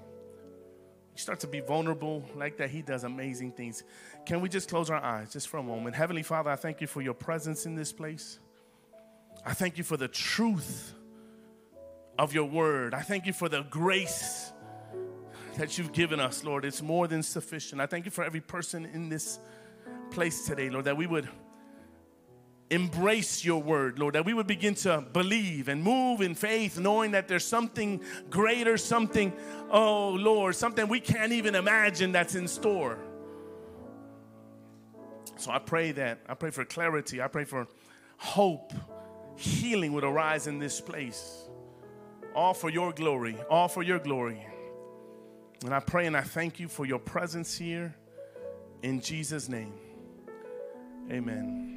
You 1.17 1.21
start 1.21 1.39
to 1.39 1.47
be 1.47 1.61
vulnerable 1.61 2.23
like 2.35 2.57
that. 2.57 2.69
He 2.69 2.83
does 2.83 3.03
amazing 3.03 3.53
things. 3.53 3.81
Can 4.27 4.39
we 4.39 4.49
just 4.49 4.69
close 4.69 4.91
our 4.91 5.03
eyes 5.03 5.33
just 5.33 5.47
for 5.47 5.57
a 5.57 5.63
moment? 5.63 5.95
Heavenly 5.95 6.21
Father, 6.21 6.51
I 6.51 6.55
thank 6.55 6.79
you 6.79 6.85
for 6.85 7.01
your 7.01 7.15
presence 7.15 7.65
in 7.65 7.73
this 7.73 7.91
place. 7.91 8.37
I 9.43 9.55
thank 9.55 9.79
you 9.79 9.83
for 9.83 9.97
the 9.97 10.07
truth 10.07 10.93
of 12.19 12.35
your 12.35 12.45
word. 12.45 12.93
I 12.93 13.01
thank 13.01 13.25
you 13.25 13.33
for 13.33 13.49
the 13.49 13.63
grace 13.63 14.51
that 15.55 15.75
you've 15.79 15.91
given 15.91 16.19
us, 16.19 16.43
Lord. 16.43 16.63
It's 16.63 16.83
more 16.83 17.07
than 17.07 17.23
sufficient. 17.23 17.81
I 17.81 17.87
thank 17.87 18.05
you 18.05 18.11
for 18.11 18.23
every 18.23 18.41
person 18.41 18.85
in 18.85 19.09
this 19.09 19.39
place 20.11 20.45
today, 20.45 20.69
Lord, 20.69 20.85
that 20.85 20.97
we 20.97 21.07
would 21.07 21.27
embrace 22.69 23.45
your 23.45 23.61
word, 23.61 23.97
Lord, 23.97 24.15
that 24.15 24.25
we 24.25 24.33
would 24.33 24.47
begin 24.47 24.75
to 24.75 25.01
believe 25.13 25.69
and 25.69 25.81
move 25.81 26.21
in 26.21 26.35
faith, 26.35 26.77
knowing 26.77 27.11
that 27.11 27.27
there's 27.27 27.45
something 27.45 28.01
greater, 28.29 28.77
something, 28.77 29.31
oh 29.69 30.09
Lord, 30.09 30.55
something 30.55 30.87
we 30.87 30.99
can't 30.99 31.31
even 31.31 31.55
imagine 31.55 32.11
that's 32.11 32.35
in 32.35 32.47
store. 32.47 32.99
So 35.37 35.51
I 35.51 35.59
pray 35.59 35.91
that, 35.93 36.19
I 36.27 36.33
pray 36.33 36.49
for 36.49 36.65
clarity, 36.65 37.21
I 37.21 37.27
pray 37.27 37.45
for 37.45 37.67
hope, 38.17 38.73
healing 39.37 39.93
would 39.93 40.03
arise 40.03 40.47
in 40.47 40.59
this 40.59 40.81
place. 40.81 41.47
All 42.35 42.53
for 42.53 42.69
your 42.69 42.91
glory, 42.91 43.37
all 43.49 43.67
for 43.67 43.83
your 43.83 43.99
glory. 43.99 44.45
And 45.63 45.73
I 45.73 45.79
pray 45.79 46.05
and 46.05 46.17
I 46.17 46.21
thank 46.21 46.59
you 46.59 46.67
for 46.67 46.85
your 46.85 46.99
presence 46.99 47.57
here 47.57 47.95
in 48.83 49.01
Jesus' 49.01 49.47
name. 49.47 49.73
Amen. 51.11 51.76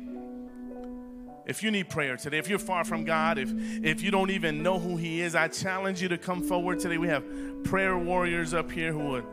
If 1.50 1.64
you 1.64 1.72
need 1.72 1.88
prayer 1.88 2.16
today, 2.16 2.38
if 2.38 2.48
you're 2.48 2.60
far 2.60 2.84
from 2.84 3.02
God, 3.02 3.36
if, 3.36 3.50
if 3.82 4.02
you 4.02 4.12
don't 4.12 4.30
even 4.30 4.62
know 4.62 4.78
who 4.78 4.96
He 4.96 5.20
is, 5.20 5.34
I 5.34 5.48
challenge 5.48 6.00
you 6.00 6.06
to 6.06 6.16
come 6.16 6.44
forward 6.44 6.78
today. 6.78 6.96
We 6.96 7.08
have 7.08 7.24
prayer 7.64 7.98
warriors 7.98 8.54
up 8.54 8.70
here 8.70 8.92
who 8.92 9.08
would 9.08 9.24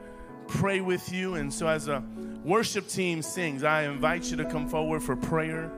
pray 0.48 0.82
with 0.82 1.14
you. 1.14 1.36
And 1.36 1.54
so, 1.54 1.68
as 1.68 1.88
a 1.88 2.04
worship 2.44 2.88
team 2.88 3.22
sings, 3.22 3.64
I 3.64 3.84
invite 3.84 4.32
you 4.32 4.38
to 4.38 4.46
come 4.46 4.68
forward 4.68 5.04
for 5.04 5.16
prayer. 5.16 5.72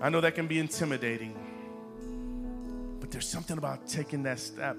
I 0.00 0.08
know 0.08 0.20
that 0.22 0.34
can 0.34 0.48
be 0.48 0.58
intimidating, 0.58 1.36
but 2.98 3.12
there's 3.12 3.28
something 3.28 3.56
about 3.56 3.86
taking 3.86 4.24
that 4.24 4.40
step 4.40 4.76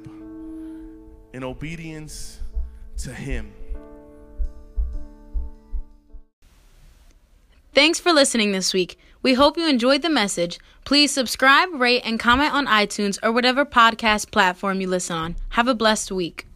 in 1.32 1.42
obedience 1.42 2.38
to 2.98 3.14
Him. 3.14 3.54
Thanks 7.76 8.00
for 8.00 8.14
listening 8.14 8.54
this 8.54 8.74
week. 8.74 8.98
We 9.22 9.34
hope 9.34 9.58
you 9.58 9.68
enjoyed 9.68 10.02
the 10.02 10.10
message. 10.10 10.60
Please 10.86 11.12
subscribe, 11.12 11.74
rate, 11.74 12.04
and 12.06 12.18
comment 12.18 12.54
on 12.54 12.68
iTunes 12.68 13.20
or 13.22 13.34
whatever 13.34 13.66
podcast 13.66 14.32
platform 14.32 14.80
you 14.80 14.88
listen 14.88 15.18
on. 15.18 15.36
Have 15.50 15.68
a 15.68 15.76
blessed 15.76 16.10
week. 16.10 16.48